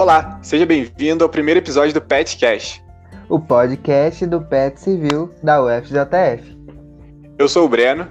Olá, 0.00 0.38
seja 0.40 0.64
bem-vindo 0.64 1.22
ao 1.22 1.28
primeiro 1.28 1.60
episódio 1.60 1.92
do 1.92 2.00
PetCast, 2.00 2.82
o 3.28 3.38
podcast 3.38 4.24
do 4.24 4.40
Pet 4.40 4.80
Civil 4.80 5.30
da 5.42 5.62
UFJF. 5.62 6.56
Eu 7.38 7.46
sou 7.46 7.66
o 7.66 7.68
Breno. 7.68 8.08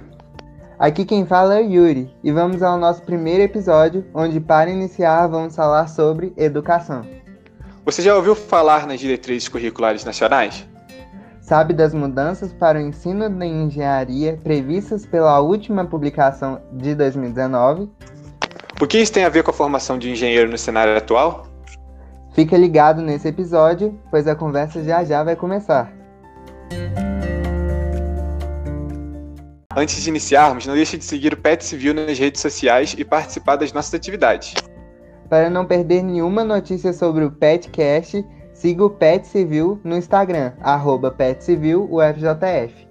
Aqui 0.78 1.04
quem 1.04 1.26
fala 1.26 1.58
é 1.58 1.64
o 1.64 1.68
Yuri 1.68 2.08
e 2.22 2.30
vamos 2.30 2.62
ao 2.62 2.78
nosso 2.78 3.02
primeiro 3.02 3.42
episódio, 3.42 4.06
onde 4.14 4.38
para 4.38 4.70
iniciar 4.70 5.26
vamos 5.26 5.56
falar 5.56 5.88
sobre 5.88 6.32
educação. 6.36 7.04
Você 7.84 8.02
já 8.02 8.14
ouviu 8.14 8.36
falar 8.36 8.86
nas 8.86 9.00
diretrizes 9.00 9.48
curriculares 9.48 10.04
nacionais? 10.04 10.64
Sabe 11.40 11.74
das 11.74 11.92
mudanças 11.92 12.52
para 12.52 12.78
o 12.78 12.82
ensino 12.82 13.28
de 13.28 13.46
engenharia 13.46 14.38
previstas 14.44 15.04
pela 15.04 15.40
última 15.40 15.84
publicação 15.84 16.62
de 16.70 16.94
2019? 16.94 17.90
O 18.80 18.86
que 18.86 18.98
isso 18.98 19.12
tem 19.12 19.24
a 19.24 19.28
ver 19.28 19.42
com 19.42 19.50
a 19.50 19.54
formação 19.54 19.98
de 19.98 20.08
engenheiro 20.08 20.48
no 20.48 20.56
cenário 20.56 20.96
atual? 20.96 21.49
Fica 22.32 22.56
ligado 22.56 23.02
nesse 23.02 23.28
episódio, 23.28 23.98
pois 24.10 24.26
a 24.26 24.34
conversa 24.34 24.82
já 24.84 25.02
já 25.04 25.22
vai 25.22 25.34
começar. 25.34 25.92
Antes 29.76 30.02
de 30.02 30.10
iniciarmos, 30.10 30.66
não 30.66 30.74
deixe 30.74 30.96
de 30.96 31.04
seguir 31.04 31.32
o 31.32 31.36
Pet 31.36 31.64
Civil 31.64 31.94
nas 31.94 32.18
redes 32.18 32.40
sociais 32.40 32.94
e 32.98 33.04
participar 33.04 33.56
das 33.56 33.72
nossas 33.72 33.94
atividades. 33.94 34.54
Para 35.28 35.48
não 35.48 35.64
perder 35.64 36.02
nenhuma 36.02 36.44
notícia 36.44 36.92
sobre 36.92 37.24
o 37.24 37.30
PetCast, 37.30 38.24
siga 38.52 38.84
o 38.84 38.90
Pet 38.90 39.26
Civil 39.26 39.80
no 39.84 39.96
Instagram, 39.96 40.52
arroba 40.60 41.10
PetCivilUFJF. 41.10 42.89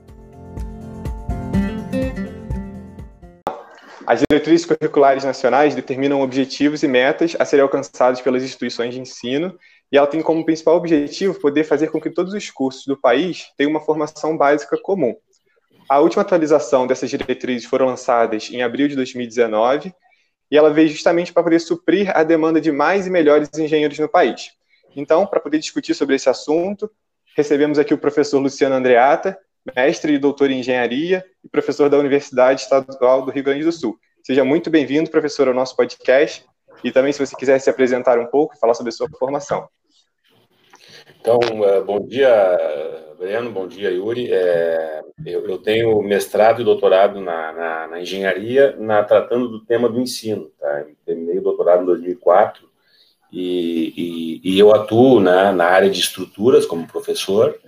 As 4.10 4.24
diretrizes 4.28 4.66
curriculares 4.66 5.24
nacionais 5.24 5.76
determinam 5.76 6.22
objetivos 6.22 6.82
e 6.82 6.88
metas 6.88 7.36
a 7.38 7.46
serem 7.46 7.62
alcançados 7.62 8.20
pelas 8.22 8.42
instituições 8.42 8.92
de 8.92 9.00
ensino, 9.00 9.56
e 9.92 9.98
ela 10.00 10.08
tem 10.08 10.20
como 10.20 10.44
principal 10.44 10.78
objetivo 10.78 11.40
poder 11.40 11.64
fazer 11.64 11.92
com 11.92 12.02
que 12.02 12.10
todos 12.10 12.34
os 12.34 12.50
cursos 12.50 12.88
do 12.88 12.98
país 13.00 13.52
tenham 13.56 13.70
uma 13.70 13.80
formação 13.80 14.36
básica 14.36 14.76
comum. 14.82 15.16
A 15.88 16.00
última 16.00 16.24
atualização 16.24 16.88
dessas 16.88 17.08
diretrizes 17.08 17.70
foram 17.70 17.86
lançadas 17.86 18.50
em 18.50 18.64
abril 18.64 18.88
de 18.88 18.96
2019, 18.96 19.94
e 20.50 20.58
ela 20.58 20.74
veio 20.74 20.90
justamente 20.90 21.32
para 21.32 21.44
poder 21.44 21.60
suprir 21.60 22.12
a 22.18 22.24
demanda 22.24 22.60
de 22.60 22.72
mais 22.72 23.06
e 23.06 23.12
melhores 23.12 23.48
engenheiros 23.56 24.00
no 24.00 24.10
país. 24.10 24.54
Então, 24.96 25.28
para 25.28 25.40
poder 25.40 25.60
discutir 25.60 25.94
sobre 25.94 26.16
esse 26.16 26.28
assunto, 26.28 26.90
recebemos 27.38 27.78
aqui 27.78 27.94
o 27.94 27.98
professor 28.00 28.40
Luciano 28.40 28.74
Andreata, 28.74 29.38
mestre 29.76 30.14
e 30.14 30.20
doutor 30.20 30.52
em 30.52 30.60
engenharia 30.60 31.26
e 31.44 31.50
professor 31.50 31.90
da 31.90 31.98
Universidade 31.98 32.62
Estadual 32.62 33.24
do 33.24 33.32
Rio 33.32 33.44
Grande 33.44 33.64
do 33.64 33.72
Sul. 33.72 33.98
Seja 34.24 34.44
muito 34.44 34.70
bem-vindo, 34.70 35.10
professor, 35.10 35.48
ao 35.48 35.54
nosso 35.54 35.76
podcast. 35.76 36.46
E 36.84 36.92
também, 36.92 37.12
se 37.12 37.26
você 37.26 37.36
quiser 37.36 37.60
se 37.60 37.70
apresentar 37.70 38.20
um 38.20 38.28
pouco 38.28 38.56
e 38.56 38.60
falar 38.60 38.74
sobre 38.74 38.90
a 38.90 38.94
sua 38.94 39.10
formação. 39.18 39.68
Então, 41.20 41.40
eh, 41.66 41.82
bom 41.82 42.06
dia, 42.06 42.30
Breno, 43.18 43.52
bom 43.52 43.68
dia, 43.68 43.90
Yuri. 43.90 44.32
É, 44.32 45.02
eu, 45.26 45.46
eu, 45.50 45.58
tenho 45.58 46.02
mestrado 46.02 46.62
e 46.62 46.66
doutorado 46.66 47.20
na, 47.20 47.52
na, 47.52 47.88
na 47.88 48.02
engenharia, 48.02 48.76
na, 48.78 49.04
tratando 49.04 49.50
do 49.50 49.66
tema 49.66 49.90
do 49.90 50.00
ensino. 50.00 50.50
Tá? 50.60 50.86
Terminei 51.06 51.40
o 51.40 51.44
doutorado 51.44 51.84
em 51.84 51.86
2004 51.86 52.70
e, 53.32 54.42
e, 54.44 54.56
e 54.56 54.60
eu 54.60 54.74
atuo 54.74 55.20
né, 55.20 55.52
na 55.52 55.66
área 55.66 55.90
de 55.90 56.00
estruturas 56.00 56.66
como 56.66 56.88
professor 56.88 57.60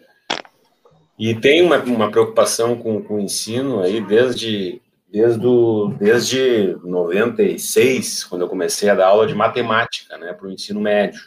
e 1.22 1.36
tem 1.36 1.62
uma, 1.62 1.78
uma 1.78 2.10
preocupação 2.10 2.76
com, 2.76 3.00
com 3.04 3.18
o 3.18 3.20
ensino 3.20 3.80
aí 3.82 4.02
desde, 4.02 4.82
desde, 5.08 5.46
o, 5.46 5.90
desde 5.90 6.76
96, 6.84 8.24
quando 8.24 8.42
eu 8.42 8.50
comecei 8.50 8.90
a 8.90 8.96
dar 8.96 9.10
aula 9.10 9.28
de 9.28 9.36
matemática 9.36 10.18
né, 10.18 10.34
para 10.34 10.48
o 10.48 10.52
ensino 10.52 10.82
médio. 10.82 11.22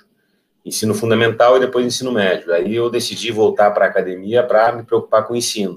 Ensino 0.66 0.96
fundamental 0.96 1.56
e 1.56 1.60
depois 1.60 1.86
ensino 1.86 2.10
médio. 2.10 2.52
Aí 2.52 2.74
eu 2.74 2.90
decidi 2.90 3.30
voltar 3.30 3.70
para 3.70 3.84
a 3.84 3.88
academia 3.88 4.42
para 4.42 4.72
me 4.72 4.82
preocupar 4.82 5.28
com 5.28 5.34
o 5.34 5.36
ensino. 5.36 5.76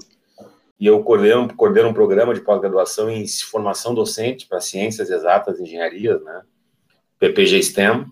E 0.80 0.86
eu 0.88 1.00
coordeno, 1.04 1.54
coordeno 1.54 1.90
um 1.90 1.94
programa 1.94 2.34
de 2.34 2.40
pós-graduação 2.40 3.08
em 3.08 3.24
formação 3.28 3.94
docente 3.94 4.48
para 4.48 4.58
ciências 4.58 5.10
exatas 5.10 5.60
e 5.60 5.62
engenharias, 5.62 6.20
né? 6.24 6.42
PPG 7.20 7.62
STEM, 7.62 8.06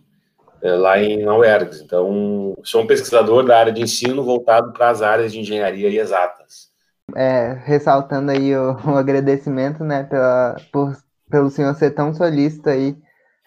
é, 0.62 0.72
lá 0.72 0.98
em 0.98 1.26
UERGS. 1.26 1.80
Então, 1.80 2.56
sou 2.62 2.82
um 2.82 2.86
pesquisador 2.86 3.44
da 3.44 3.58
área 3.58 3.72
de 3.72 3.82
ensino 3.82 4.22
voltado 4.22 4.72
para 4.72 4.90
as 4.90 5.02
áreas 5.02 5.32
de 5.32 5.40
engenharia 5.40 5.88
e 5.88 5.98
exatas. 5.98 6.70
É, 7.14 7.52
ressaltando 7.64 8.30
aí 8.30 8.56
o, 8.56 8.76
o 8.86 8.96
agradecimento, 8.96 9.84
né, 9.84 10.04
pela, 10.04 10.56
por, 10.72 10.96
pelo 11.30 11.50
senhor 11.50 11.74
ser 11.74 11.90
tão 11.90 12.12
solícito 12.14 12.68
aí 12.68 12.96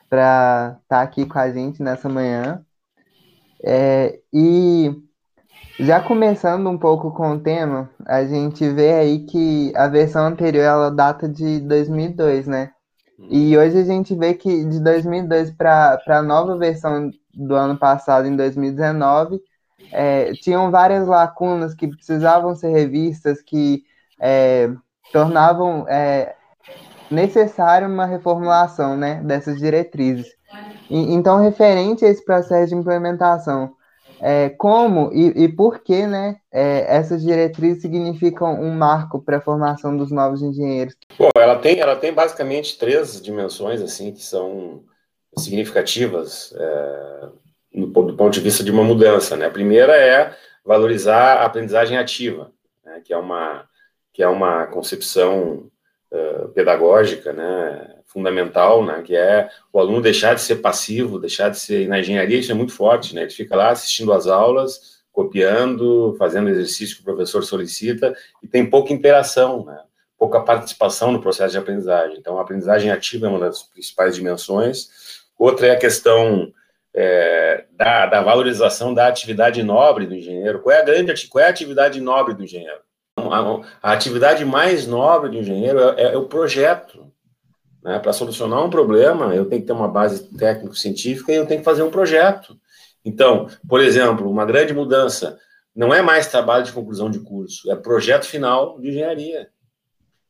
para 0.10 0.78
estar 0.84 0.98
tá 0.98 1.02
aqui 1.02 1.26
com 1.26 1.38
a 1.38 1.52
gente 1.52 1.84
nessa 1.84 2.10
manhã. 2.10 2.64
É, 3.64 4.20
e 4.34 4.92
já 5.80 6.02
começando 6.02 6.70
um 6.70 6.78
pouco 6.78 7.12
com 7.12 7.32
o 7.32 7.40
tema, 7.40 7.90
a 8.06 8.26
gente 8.26 8.68
vê 8.70 8.94
aí 8.94 9.26
que 9.26 9.72
a 9.76 9.88
versão 9.88 10.26
anterior 10.26 10.64
ela 10.64 10.92
data 10.92 11.28
de 11.28 11.60
2002, 11.62 12.48
né? 12.48 12.72
E 13.28 13.58
hoje 13.58 13.80
a 13.80 13.84
gente 13.84 14.16
vê 14.16 14.34
que 14.34 14.66
de 14.66 14.80
2002 14.80 15.52
para 15.52 16.00
a 16.08 16.22
nova 16.22 16.58
versão 16.58 17.12
do 17.34 17.56
ano 17.56 17.78
passado, 17.78 18.28
em 18.28 18.36
2019, 18.36 19.42
é, 19.92 20.32
tinham 20.34 20.72
várias 20.72 21.08
lacunas 21.08 21.74
que 21.74 21.88
precisavam 21.88 22.56
ser 22.56 22.70
revistas, 22.70 23.42
que 23.42 23.84
é, 24.20 24.70
tornavam 25.12 25.86
é, 25.88 26.36
necessário 27.10 27.88
uma 27.88 28.06
reformulação 28.06 28.96
né, 28.96 29.22
dessas 29.24 29.58
diretrizes. 29.58 30.28
E, 30.90 31.14
então, 31.14 31.40
referente 31.40 32.06
a 32.06 32.10
esse 32.10 32.24
processo 32.24 32.70
de 32.70 32.76
implementação, 32.76 33.74
é, 34.22 34.50
como 34.50 35.12
e, 35.14 35.44
e 35.44 35.50
por 35.50 35.80
que 35.80 36.06
né, 36.06 36.38
é, 36.52 36.86
essas 36.96 37.22
diretrizes 37.22 37.82
significam 37.82 38.62
um 38.62 38.72
marco 38.72 39.22
para 39.22 39.38
a 39.38 39.42
formação 39.42 39.96
dos 39.96 40.12
novos 40.12 40.42
engenheiros? 40.42 40.96
Bom, 41.18 41.30
ela 41.36 41.58
tem, 41.58 41.80
ela 41.80 41.96
tem 41.96 42.14
basicamente 42.14 42.78
três 42.78 43.22
dimensões 43.22 43.82
assim 43.82 44.12
que 44.12 44.24
são 44.24 44.84
significativas 45.38 46.54
é, 46.58 47.30
no, 47.74 47.88
do 47.88 48.16
ponto 48.16 48.34
de 48.34 48.42
vista 48.42 48.64
de 48.64 48.72
uma 48.72 48.84
mudança. 48.84 49.36
Né? 49.36 49.46
A 49.46 49.52
primeira 49.52 49.96
é 49.96 50.36
valorizar 50.66 51.38
a 51.38 51.46
aprendizagem 51.46 51.98
ativa, 51.98 52.52
né, 52.84 53.02
que, 53.04 53.14
é 53.14 53.18
uma, 53.18 53.66
que 54.14 54.22
é 54.22 54.28
uma 54.28 54.68
concepção 54.68 55.70
uh, 56.12 56.50
pedagógica, 56.50 57.34
né, 57.34 57.96
fundamental, 58.06 58.86
né, 58.86 59.02
que 59.02 59.16
é 59.16 59.50
o 59.72 59.80
aluno 59.80 60.02
deixar 60.02 60.34
de 60.34 60.42
ser 60.42 60.58
passivo, 60.58 61.20
deixar 61.20 61.50
de 61.50 61.60
ser. 61.60 61.88
Na 61.88 62.00
engenharia 62.00 62.38
isso 62.38 62.52
é 62.52 62.56
muito 62.56 62.74
forte, 62.74 63.14
né? 63.14 63.22
Ele 63.22 63.30
fica 63.30 63.56
lá 63.56 63.70
assistindo 63.70 64.12
às 64.12 64.28
aulas, 64.28 65.00
copiando, 65.12 66.16
fazendo 66.18 66.50
exercício 66.50 66.96
que 66.96 67.02
o 67.02 67.06
professor 67.06 67.44
solicita 67.44 68.16
e 68.42 68.48
tem 68.48 68.66
pouca 68.68 68.94
interação, 68.94 69.66
né? 69.66 69.80
Pouca 70.18 70.42
participação 70.42 71.12
no 71.12 71.22
processo 71.22 71.52
de 71.52 71.58
aprendizagem. 71.58 72.18
Então, 72.18 72.38
a 72.38 72.42
aprendizagem 72.42 72.92
ativa 72.92 73.28
é 73.28 73.30
uma 73.30 73.40
das 73.40 73.64
principais 73.64 74.16
dimensões. 74.16 74.90
Outra 75.38 75.68
é 75.68 75.72
a 75.72 75.80
questão 75.80 76.52
é, 76.94 77.66
da, 77.72 78.06
da, 78.06 78.22
valorização 78.22 78.94
da 78.94 79.08
atividade 79.08 79.64
nobre 79.64 80.06
do 80.06 80.16
engenheiro. 80.16 80.60
Qual 80.60 80.76
é 80.76 80.82
a 80.82 80.84
grande, 80.86 81.28
qual 81.28 81.44
é 81.44 81.48
a 81.48 81.50
atividade 81.50 82.02
nobre 82.02 82.34
do 82.34 82.44
engenheiro? 82.44 82.82
A, 83.34 83.62
a 83.82 83.94
atividade 83.94 84.44
mais 84.46 84.86
nobre 84.88 85.30
do 85.30 85.38
engenheiro 85.38 85.80
é, 85.80 86.14
é 86.14 86.18
o 86.18 86.26
projeto. 86.26 87.12
Né? 87.84 88.00
Para 88.00 88.14
solucionar 88.14 88.64
um 88.64 88.70
problema, 88.70 89.36
eu 89.36 89.46
tenho 89.46 89.62
que 89.62 89.68
ter 89.68 89.74
uma 89.74 89.88
base 89.88 90.30
técnico-científica 90.38 91.32
e 91.32 91.36
eu 91.36 91.46
tenho 91.46 91.62
que 91.62 91.66
fazer 91.66 91.84
um 91.84 91.92
projeto. 91.92 92.60
Então, 93.04 93.48
por 93.68 93.82
exemplo, 93.82 94.30
uma 94.30 94.46
grande 94.46 94.74
mudança 94.74 95.40
não 95.76 95.94
é 95.94 96.02
mais 96.02 96.28
trabalho 96.28 96.66
de 96.66 96.74
conclusão 96.74 97.10
de 97.10 97.20
curso, 97.20 97.72
é 97.72 97.76
projeto 97.76 98.26
final 98.26 98.80
de 98.80 98.90
engenharia. 98.90 99.50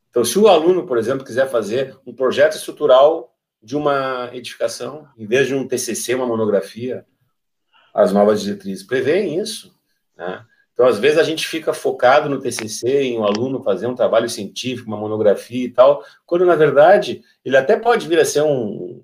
Então, 0.09 0.23
se 0.23 0.37
o 0.37 0.47
aluno, 0.47 0.85
por 0.85 0.97
exemplo, 0.97 1.25
quiser 1.25 1.49
fazer 1.49 1.97
um 2.05 2.13
projeto 2.13 2.55
estrutural 2.55 3.35
de 3.61 3.75
uma 3.75 4.29
edificação, 4.33 5.07
em 5.17 5.25
vez 5.25 5.47
de 5.47 5.55
um 5.55 5.67
TCC, 5.67 6.15
uma 6.15 6.25
monografia, 6.25 7.05
as 7.93 8.11
novas 8.11 8.41
diretrizes 8.41 8.85
prevêem 8.85 9.39
isso. 9.39 9.75
Né? 10.15 10.43
Então, 10.79 10.87
às 10.87 10.97
vezes, 10.97 11.17
a 11.17 11.23
gente 11.23 11.45
fica 11.45 11.73
focado 11.73 12.29
no 12.29 12.39
TCC, 12.39 13.01
em 13.01 13.19
um 13.19 13.25
aluno 13.25 13.61
fazer 13.61 13.85
um 13.85 13.93
trabalho 13.93 14.29
científico, 14.29 14.87
uma 14.87 14.95
monografia 14.95 15.65
e 15.65 15.69
tal, 15.69 16.01
quando, 16.25 16.45
na 16.45 16.55
verdade, 16.55 17.21
ele 17.43 17.57
até 17.57 17.75
pode 17.75 18.07
vir 18.07 18.17
a 18.17 18.23
ser 18.23 18.43
um, 18.43 19.03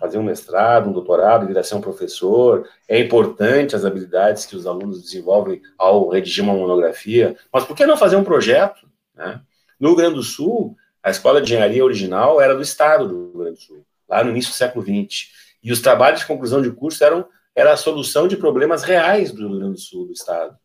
fazer 0.00 0.16
um 0.16 0.22
mestrado, 0.22 0.88
um 0.88 0.94
doutorado, 0.94 1.46
vir 1.46 1.58
a 1.58 1.62
ser 1.62 1.74
um 1.74 1.80
professor. 1.82 2.66
É 2.88 2.98
importante 2.98 3.76
as 3.76 3.84
habilidades 3.84 4.46
que 4.46 4.56
os 4.56 4.66
alunos 4.66 5.02
desenvolvem 5.02 5.60
ao 5.76 6.08
redigir 6.08 6.42
uma 6.42 6.54
monografia, 6.54 7.36
mas 7.52 7.64
por 7.64 7.76
que 7.76 7.84
não 7.84 7.98
fazer 7.98 8.16
um 8.16 8.24
projeto? 8.24 8.88
Né? 9.14 9.42
No 9.78 9.88
Rio 9.88 9.98
Grande 9.98 10.14
do 10.14 10.22
Sul, 10.22 10.74
a 11.02 11.10
escola 11.10 11.42
de 11.42 11.52
engenharia 11.52 11.84
original 11.84 12.40
era 12.40 12.54
do 12.54 12.62
estado 12.62 13.06
do 13.06 13.14
Rio 13.26 13.38
Grande 13.40 13.58
do 13.58 13.62
Sul, 13.62 13.84
lá 14.08 14.24
no 14.24 14.30
início 14.30 14.52
do 14.52 14.56
século 14.56 14.82
XX. 14.82 15.28
E 15.62 15.70
os 15.70 15.82
trabalhos 15.82 16.20
de 16.20 16.26
conclusão 16.26 16.62
de 16.62 16.70
curso 16.70 17.04
eram 17.04 17.26
era 17.54 17.74
a 17.74 17.76
solução 17.76 18.26
de 18.26 18.38
problemas 18.38 18.84
reais 18.84 19.32
do 19.32 19.46
Rio 19.46 19.58
Grande 19.58 19.74
do 19.74 19.80
Sul, 19.80 20.06
do 20.06 20.14
estado 20.14 20.56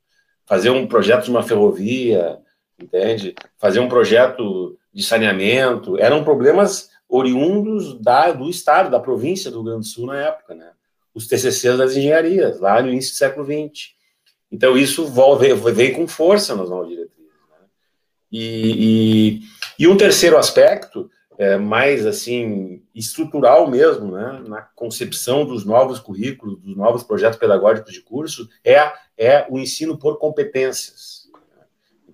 fazer 0.46 0.70
um 0.70 0.88
projeto 0.88 1.26
de 1.26 1.32
uma 1.32 1.44
ferrovia, 1.44 2.40
entende? 2.80 3.36
Fazer 3.58 3.80
um 3.80 3.90
projeto 3.90 4.78
de 4.94 5.04
saneamento, 5.04 5.98
eram 5.98 6.24
problemas 6.24 6.90
oriundos 7.08 8.00
da, 8.02 8.32
do 8.32 8.50
estado, 8.50 8.90
da 8.90 9.00
província 9.00 9.50
do 9.50 9.58
Rio 9.58 9.66
Grande 9.66 9.80
do 9.82 9.86
Sul 9.86 10.08
na 10.08 10.18
época, 10.18 10.56
né? 10.56 10.72
os 11.14 11.28
TCCs 11.28 11.78
das 11.78 11.96
engenharias, 11.96 12.60
lá 12.60 12.82
no 12.82 12.90
início 12.90 13.14
do 13.14 13.18
século 13.18 13.46
XX. 13.46 13.96
Então, 14.52 14.78
isso 14.78 15.08
veio 15.74 15.96
com 15.96 16.08
força 16.08 16.56
nas 16.56 16.70
novas 16.70 16.90
diretrizes. 16.90 17.32
Né? 17.50 17.68
E, 18.32 19.40
e, 19.80 19.84
e, 19.84 19.88
um 19.88 19.96
terceiro 19.96 20.38
aspecto, 20.38 21.10
é, 21.38 21.58
mais 21.58 22.06
assim, 22.06 22.82
estrutural 22.94 23.70
mesmo, 23.70 24.12
né, 24.12 24.42
na 24.48 24.62
concepção 24.62 25.46
dos 25.46 25.66
novos 25.66 26.00
currículos, 26.00 26.60
dos 26.60 26.76
novos 26.76 27.04
projetos 27.04 27.38
pedagógicos 27.38 27.94
de 27.94 28.02
curso, 28.02 28.50
é, 28.64 28.92
é 29.18 29.46
o 29.50 29.60
ensino 29.60 29.98
por 29.98 30.18
competências. 30.18 31.26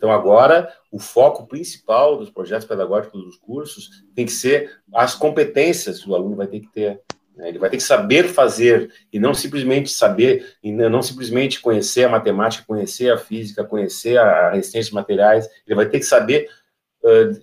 Então, 0.02 0.12
agora, 0.12 0.68
o 0.92 0.98
foco 0.98 1.46
principal 1.46 2.18
dos 2.18 2.32
projetos 2.32 2.68
pedagógicos 2.68 3.24
dos 3.24 3.38
cursos 3.38 4.04
tem 4.16 4.26
que 4.26 4.32
ser 4.32 4.80
as 4.92 5.14
competências 5.14 6.00
que 6.04 6.10
o 6.10 6.16
aluno 6.16 6.36
vai 6.36 6.48
ter 6.48 6.62
que 6.62 6.70
ter. 6.70 7.02
Né? 7.36 7.50
Ele 7.50 7.60
vai 7.60 7.70
ter 7.70 7.78
que 7.78 7.84
saber 7.84 8.28
fazer 8.28 8.92
e 9.14 9.20
não 9.20 9.34
simplesmente 9.34 9.92
saber, 9.92 10.56
e 10.64 10.72
não 10.72 11.04
simplesmente 11.04 11.62
conhecer 11.62 12.06
a 12.06 12.10
matemática, 12.10 12.66
conhecer 12.66 13.12
a 13.12 13.18
física, 13.18 13.64
conhecer 13.64 14.18
a 14.18 14.50
resistência 14.52 14.90
de 14.90 14.96
materiais. 14.96 15.48
Ele 15.68 15.76
vai 15.76 15.88
ter 15.88 16.00
que 16.00 16.06
saber, 16.06 16.50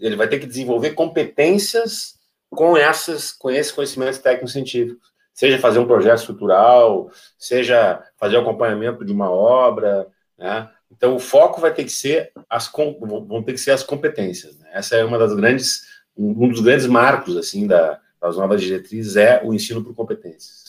ele 0.00 0.16
vai 0.16 0.28
ter 0.28 0.38
que 0.38 0.46
desenvolver 0.46 0.90
competências 0.90 2.16
com 2.50 2.76
essas, 2.76 3.32
com 3.32 3.50
esses 3.50 3.72
conhecimentos 3.72 4.18
técnicos 4.18 4.52
científicos. 4.52 5.08
Seja 5.34 5.58
fazer 5.58 5.78
um 5.78 5.86
projeto 5.86 6.18
estrutural, 6.18 7.10
seja 7.38 8.02
fazer 8.16 8.36
o 8.36 8.40
acompanhamento 8.40 9.04
de 9.04 9.12
uma 9.12 9.30
obra, 9.30 10.08
né? 10.36 10.68
Então 10.90 11.14
o 11.14 11.18
foco 11.18 11.60
vai 11.60 11.72
ter 11.72 11.84
que 11.84 11.92
ser 11.92 12.32
as 12.48 12.70
vão 12.70 13.42
ter 13.42 13.52
que 13.52 13.58
ser 13.58 13.72
as 13.72 13.82
competências. 13.82 14.56
Né? 14.58 14.70
Essa 14.72 14.96
é 14.96 15.04
uma 15.04 15.18
das 15.18 15.34
grandes 15.34 15.86
um 16.16 16.48
dos 16.48 16.60
grandes 16.60 16.86
marcos 16.86 17.36
assim 17.36 17.66
da 17.66 18.00
das 18.20 18.36
novas 18.36 18.60
diretrizes 18.60 19.16
é 19.16 19.40
o 19.44 19.54
ensino 19.54 19.84
por 19.84 19.94
competências. 19.94 20.67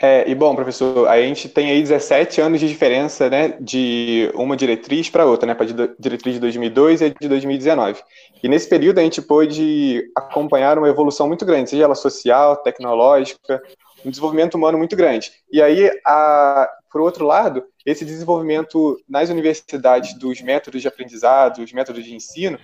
É, 0.00 0.30
e 0.30 0.34
bom, 0.34 0.54
professor, 0.54 1.08
a 1.08 1.20
gente 1.20 1.48
tem 1.48 1.72
aí 1.72 1.82
17 1.82 2.40
anos 2.40 2.60
de 2.60 2.68
diferença, 2.68 3.28
né, 3.28 3.56
de 3.60 4.30
uma 4.34 4.56
diretriz 4.56 5.10
para 5.10 5.26
outra, 5.26 5.44
né, 5.44 5.54
para 5.54 5.66
a 5.66 5.88
diretriz 5.98 6.34
de 6.34 6.40
2002 6.40 7.00
e 7.00 7.14
de 7.20 7.28
2019. 7.28 8.00
E 8.40 8.48
nesse 8.48 8.68
período 8.68 9.00
a 9.00 9.02
gente 9.02 9.20
pôde 9.20 10.08
acompanhar 10.16 10.78
uma 10.78 10.88
evolução 10.88 11.26
muito 11.26 11.44
grande, 11.44 11.70
seja 11.70 11.82
ela 11.82 11.96
social, 11.96 12.56
tecnológica, 12.58 13.60
um 14.04 14.10
desenvolvimento 14.10 14.54
humano 14.54 14.78
muito 14.78 14.94
grande. 14.94 15.32
E 15.50 15.60
aí, 15.60 15.90
a, 16.06 16.68
por 16.92 17.00
outro 17.00 17.26
lado, 17.26 17.64
esse 17.84 18.04
desenvolvimento 18.04 18.96
nas 19.08 19.30
universidades 19.30 20.16
dos 20.16 20.40
métodos 20.40 20.80
de 20.80 20.86
aprendizado, 20.86 21.60
dos 21.60 21.72
métodos 21.72 22.04
de 22.04 22.14
ensino, 22.14 22.58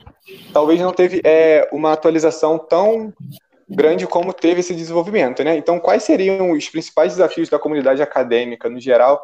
talvez 0.53 0.81
não 0.81 0.93
teve 0.93 1.21
é, 1.25 1.69
uma 1.73 1.93
atualização 1.93 2.59
tão 2.59 3.13
grande 3.69 4.07
como 4.07 4.33
teve 4.33 4.61
esse 4.61 4.75
desenvolvimento, 4.75 5.43
né? 5.43 5.57
Então, 5.57 5.81
quais 5.81 6.03
seriam 6.03 6.53
os 6.53 6.69
principais 6.69 7.13
desafios 7.13 7.49
da 7.49 7.59
comunidade 7.59 8.03
acadêmica, 8.03 8.69
no 8.69 8.81
geral, 8.81 9.23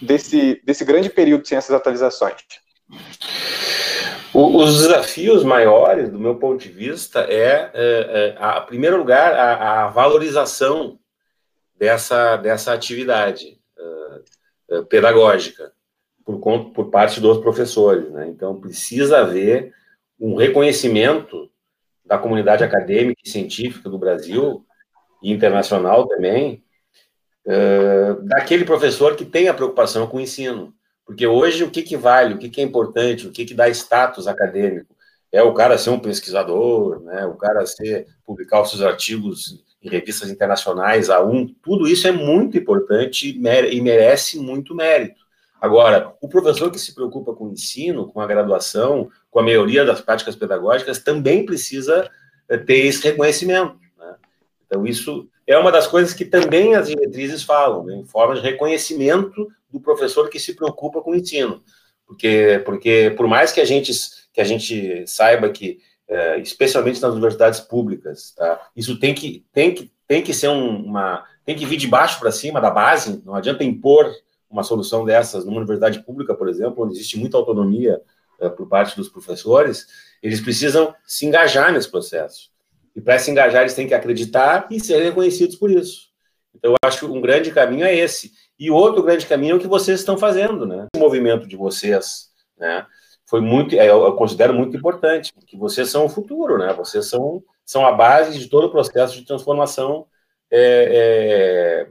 desse, 0.00 0.60
desse 0.64 0.84
grande 0.84 1.10
período 1.10 1.46
sem 1.46 1.58
essas 1.58 1.74
atualizações? 1.74 2.36
os 4.32 4.82
desafios 4.82 5.42
maiores, 5.42 6.10
do 6.10 6.18
meu 6.18 6.36
ponto 6.36 6.62
de 6.62 6.68
vista, 6.68 7.20
é, 7.22 7.70
é, 7.74 7.74
é 7.74 8.36
a, 8.38 8.60
primeiro 8.60 8.96
lugar, 8.96 9.34
a, 9.34 9.84
a, 9.84 9.88
valorização 9.88 10.98
dessa, 11.76 12.36
dessa 12.36 12.72
atividade 12.72 13.58
uh, 14.70 14.84
pedagógica 14.86 15.72
por, 16.24 16.38
por 16.72 16.90
parte 16.90 17.20
dos 17.20 17.38
professores. 17.38 18.08
Né? 18.10 18.28
Então, 18.28 18.60
precisa 18.60 19.18
haver 19.18 19.74
um 20.18 20.36
reconhecimento 20.36 21.50
da 22.10 22.18
comunidade 22.18 22.64
acadêmica 22.64 23.20
e 23.24 23.30
científica 23.30 23.88
do 23.88 23.96
Brasil 23.96 24.66
e 25.22 25.30
internacional 25.30 26.08
também, 26.08 26.60
uh, 27.46 28.20
daquele 28.24 28.64
professor 28.64 29.14
que 29.14 29.24
tem 29.24 29.46
a 29.46 29.54
preocupação 29.54 30.08
com 30.08 30.16
o 30.16 30.20
ensino. 30.20 30.74
Porque 31.06 31.24
hoje 31.24 31.62
o 31.62 31.70
que, 31.70 31.82
que 31.82 31.96
vale, 31.96 32.34
o 32.34 32.38
que, 32.38 32.50
que 32.50 32.60
é 32.60 32.64
importante, 32.64 33.28
o 33.28 33.30
que, 33.30 33.44
que 33.44 33.54
dá 33.54 33.68
status 33.68 34.26
acadêmico? 34.26 34.92
É 35.30 35.40
o 35.40 35.54
cara 35.54 35.78
ser 35.78 35.90
um 35.90 36.00
pesquisador, 36.00 37.00
né? 37.04 37.24
o 37.26 37.36
cara 37.36 37.64
ser 37.64 38.08
publicar 38.26 38.60
os 38.60 38.70
seus 38.70 38.82
artigos 38.82 39.64
em 39.80 39.88
revistas 39.88 40.30
internacionais, 40.30 41.10
a 41.10 41.24
um, 41.24 41.46
tudo 41.62 41.86
isso 41.86 42.08
é 42.08 42.12
muito 42.12 42.58
importante 42.58 43.30
e 43.30 43.80
merece 43.80 44.36
muito 44.36 44.74
mérito. 44.74 45.20
Agora, 45.60 46.12
o 46.20 46.28
professor 46.28 46.72
que 46.72 46.78
se 46.78 46.92
preocupa 46.92 47.34
com 47.34 47.44
o 47.44 47.52
ensino, 47.52 48.08
com 48.08 48.20
a 48.20 48.26
graduação, 48.26 49.10
com 49.30 49.40
a 49.40 49.42
melhoria 49.42 49.84
das 49.84 50.00
práticas 50.00 50.34
pedagógicas, 50.34 50.98
também 50.98 51.46
precisa 51.46 52.10
eh, 52.48 52.58
ter 52.58 52.86
esse 52.86 53.02
reconhecimento. 53.02 53.78
Né? 53.98 54.14
Então, 54.66 54.86
isso 54.86 55.28
é 55.46 55.56
uma 55.56 55.70
das 55.70 55.86
coisas 55.86 56.12
que 56.12 56.24
também 56.24 56.74
as 56.74 56.88
diretrizes 56.88 57.42
falam, 57.42 57.84
né? 57.84 57.94
em 57.94 58.04
forma 58.04 58.34
de 58.34 58.40
reconhecimento 58.40 59.48
do 59.70 59.80
professor 59.80 60.28
que 60.28 60.40
se 60.40 60.54
preocupa 60.54 61.00
com 61.00 61.12
o 61.12 61.14
ensino. 61.14 61.62
Porque, 62.06 62.60
porque 62.64 63.14
por 63.16 63.28
mais 63.28 63.52
que 63.52 63.60
a 63.60 63.64
gente, 63.64 63.92
que 64.32 64.40
a 64.40 64.44
gente 64.44 65.06
saiba 65.06 65.48
que, 65.48 65.78
é, 66.08 66.40
especialmente 66.40 67.00
nas 67.00 67.12
universidades 67.12 67.60
públicas, 67.60 68.34
tá? 68.36 68.68
isso 68.74 68.98
tem 68.98 69.14
que, 69.14 69.46
tem, 69.52 69.72
que, 69.72 69.92
tem 70.08 70.20
que 70.20 70.34
ser 70.34 70.48
um, 70.48 70.86
uma. 70.86 71.24
tem 71.44 71.54
que 71.54 71.64
vir 71.64 71.76
de 71.76 71.86
baixo 71.86 72.18
para 72.18 72.32
cima, 72.32 72.60
da 72.60 72.68
base, 72.68 73.22
não 73.24 73.36
adianta 73.36 73.62
impor 73.62 74.12
uma 74.50 74.64
solução 74.64 75.04
dessas 75.04 75.44
numa 75.44 75.58
universidade 75.58 76.00
pública, 76.04 76.34
por 76.34 76.48
exemplo, 76.48 76.84
onde 76.84 76.94
existe 76.94 77.16
muita 77.16 77.36
autonomia 77.36 78.00
uh, 78.40 78.50
por 78.50 78.68
parte 78.68 78.96
dos 78.96 79.08
professores, 79.08 79.86
eles 80.22 80.40
precisam 80.40 80.94
se 81.06 81.26
engajar 81.26 81.72
nesse 81.72 81.90
processo. 81.90 82.50
E 82.94 83.00
para 83.00 83.18
se 83.18 83.30
engajar, 83.30 83.62
eles 83.62 83.74
têm 83.74 83.86
que 83.86 83.94
acreditar 83.94 84.66
e 84.70 84.80
ser 84.80 85.02
reconhecidos 85.02 85.56
por 85.56 85.70
isso. 85.70 86.10
Então, 86.54 86.72
eu 86.72 86.76
acho 86.88 87.00
que 87.00 87.04
um 87.06 87.20
grande 87.20 87.50
caminho 87.52 87.84
é 87.84 87.94
esse. 87.94 88.32
E 88.58 88.70
outro 88.70 89.02
grande 89.02 89.26
caminho 89.26 89.52
é 89.52 89.56
o 89.56 89.60
que 89.60 89.66
vocês 89.66 90.00
estão 90.00 90.18
fazendo, 90.18 90.66
né? 90.66 90.86
O 90.94 90.98
movimento 90.98 91.46
de 91.46 91.56
vocês, 91.56 92.30
né? 92.58 92.86
Foi 93.24 93.40
muito, 93.40 93.74
é, 93.76 93.88
eu 93.88 94.12
considero 94.14 94.52
muito 94.52 94.76
importante, 94.76 95.32
porque 95.32 95.56
vocês 95.56 95.88
são 95.88 96.04
o 96.04 96.08
futuro, 96.08 96.58
né? 96.58 96.74
Vocês 96.74 97.06
são, 97.06 97.42
são 97.64 97.86
a 97.86 97.92
base 97.92 98.36
de 98.38 98.48
todo 98.48 98.66
o 98.66 98.70
processo 98.70 99.14
de 99.14 99.24
transformação 99.24 100.06
é, 100.50 100.58
é, 100.92 101.88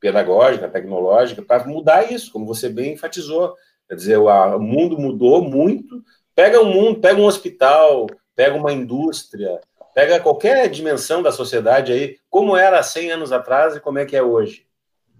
pedagógica, 0.00 0.68
tecnológica, 0.68 1.42
para 1.42 1.64
mudar 1.64 2.10
isso, 2.10 2.32
como 2.32 2.44
você 2.44 2.68
bem 2.68 2.94
enfatizou. 2.94 3.54
Quer 3.90 3.96
dizer, 3.96 4.16
o, 4.18 4.58
mundo 4.60 4.96
mudou 4.96 5.42
muito. 5.42 6.00
Pega 6.32 6.60
um 6.60 6.72
mundo, 6.72 7.00
pega 7.00 7.20
um 7.20 7.24
hospital, 7.24 8.06
pega 8.36 8.56
uma 8.56 8.72
indústria, 8.72 9.60
pega 9.92 10.20
qualquer 10.20 10.70
dimensão 10.70 11.20
da 11.20 11.32
sociedade 11.32 11.92
aí, 11.92 12.16
como 12.30 12.56
era 12.56 12.80
100 12.84 13.10
anos 13.10 13.32
atrás 13.32 13.74
e 13.74 13.80
como 13.80 13.98
é 13.98 14.06
que 14.06 14.16
é 14.16 14.22
hoje. 14.22 14.64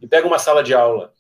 E 0.00 0.06
pega 0.06 0.25
uma 0.25 0.38
sala 0.38 0.62
de 0.62 0.73
aula. 0.73 1.12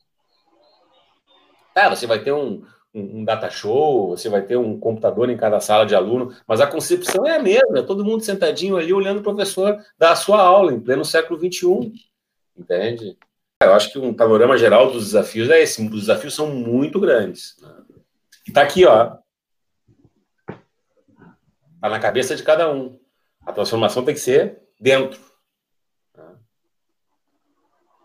Tá, 1.74 1.88
você 1.88 2.06
vai 2.06 2.22
ter 2.22 2.30
um, 2.30 2.64
um, 2.94 3.18
um, 3.18 3.24
data 3.24 3.50
show, 3.50 4.10
você 4.10 4.28
vai 4.28 4.42
ter 4.42 4.56
um 4.56 4.78
computador 4.78 5.28
em 5.28 5.36
cada 5.36 5.58
sala 5.58 5.84
de 5.84 5.96
aluno, 5.96 6.32
mas 6.46 6.60
a 6.60 6.68
concepção 6.68 7.26
é 7.26 7.34
a 7.34 7.42
mesma, 7.42 7.80
é 7.80 7.82
todo 7.82 8.04
mundo 8.04 8.22
sentadinho 8.22 8.76
ali 8.76 8.92
olhando 8.92 9.18
o 9.18 9.24
professor 9.24 9.76
dar 9.98 10.12
a 10.12 10.16
sua 10.16 10.40
aula 10.40 10.72
em 10.72 10.78
pleno 10.78 11.04
século 11.04 11.36
XXI, 11.36 11.92
entende? 12.56 13.18
Eu 13.62 13.74
acho 13.74 13.92
que 13.92 13.98
um 13.98 14.14
panorama 14.14 14.56
geral 14.56 14.90
dos 14.90 15.06
desafios 15.06 15.50
é 15.50 15.60
esse. 15.60 15.82
Os 15.82 16.00
desafios 16.00 16.34
são 16.34 16.46
muito 16.46 16.98
grandes. 16.98 17.56
Né? 17.60 17.68
E 18.48 18.52
tá 18.52 18.62
aqui, 18.62 18.86
ó. 18.86 19.18
Tá 21.80 21.88
na 21.88 22.00
cabeça 22.00 22.34
de 22.34 22.42
cada 22.42 22.72
um. 22.72 22.98
A 23.44 23.52
transformação 23.52 24.02
tem 24.02 24.14
que 24.14 24.20
ser 24.20 24.62
dentro. 24.80 25.20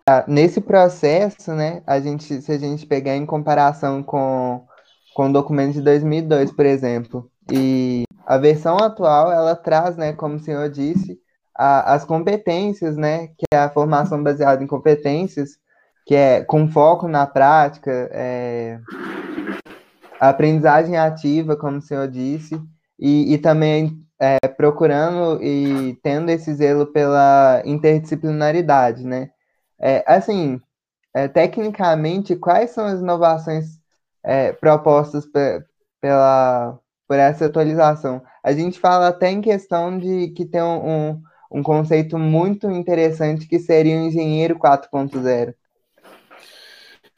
Ah, 0.07 0.25
nesse 0.27 0.59
processo, 0.59 1.53
né, 1.53 1.81
a 1.87 1.99
gente, 1.99 2.41
se 2.41 2.51
a 2.51 2.57
gente 2.59 2.85
pegar 2.85 3.15
em 3.15 3.25
comparação 3.25 4.03
com, 4.03 4.67
com 5.15 5.29
o 5.29 5.33
documento 5.33 5.73
de 5.73 5.81
2002, 5.81 6.51
por 6.51 6.65
exemplo, 6.65 7.31
e 7.51 8.03
a 8.25 8.37
versão 8.37 8.77
atual, 8.77 9.31
ela 9.31 9.55
traz, 9.55 9.97
né, 9.97 10.13
como 10.13 10.35
o 10.35 10.39
senhor 10.39 10.69
disse, 10.69 11.19
a, 11.55 11.93
as 11.93 12.03
competências, 12.03 12.97
né, 12.97 13.27
que 13.27 13.45
é 13.53 13.57
a 13.57 13.69
formação 13.69 14.21
baseada 14.21 14.63
em 14.63 14.67
competências, 14.67 15.57
que 16.05 16.13
é 16.13 16.43
com 16.43 16.67
foco 16.67 17.07
na 17.07 17.25
prática, 17.25 18.09
é, 18.11 18.79
aprendizagem 20.19 20.97
ativa, 20.97 21.55
como 21.55 21.77
o 21.77 21.81
senhor 21.81 22.07
disse, 22.07 22.61
e, 22.99 23.33
e 23.33 23.37
também 23.37 24.05
é, 24.19 24.37
procurando 24.47 25.41
e 25.43 25.97
tendo 26.03 26.29
esse 26.29 26.53
zelo 26.53 26.85
pela 26.87 27.61
interdisciplinaridade, 27.65 29.05
né? 29.05 29.29
É, 29.79 30.03
assim, 30.07 30.61
é, 31.13 31.27
tecnicamente, 31.27 32.35
quais 32.35 32.71
são 32.71 32.85
as 32.85 32.99
inovações 32.99 33.79
é, 34.23 34.53
propostas 34.53 35.25
pela, 36.01 36.79
por 37.07 37.17
essa 37.17 37.45
atualização? 37.45 38.21
A 38.43 38.53
gente 38.53 38.79
fala 38.79 39.09
até 39.09 39.29
em 39.31 39.41
questão 39.41 39.97
de 39.97 40.29
que 40.29 40.45
tem 40.45 40.61
um, 40.61 41.11
um 41.11 41.21
um 41.55 41.63
conceito 41.63 42.19
muito 42.19 42.69
interessante 42.69 43.47
que 43.47 43.57
seria 43.59 43.95
o 43.95 44.07
engenheiro 44.07 44.59
4.0. 44.59 45.53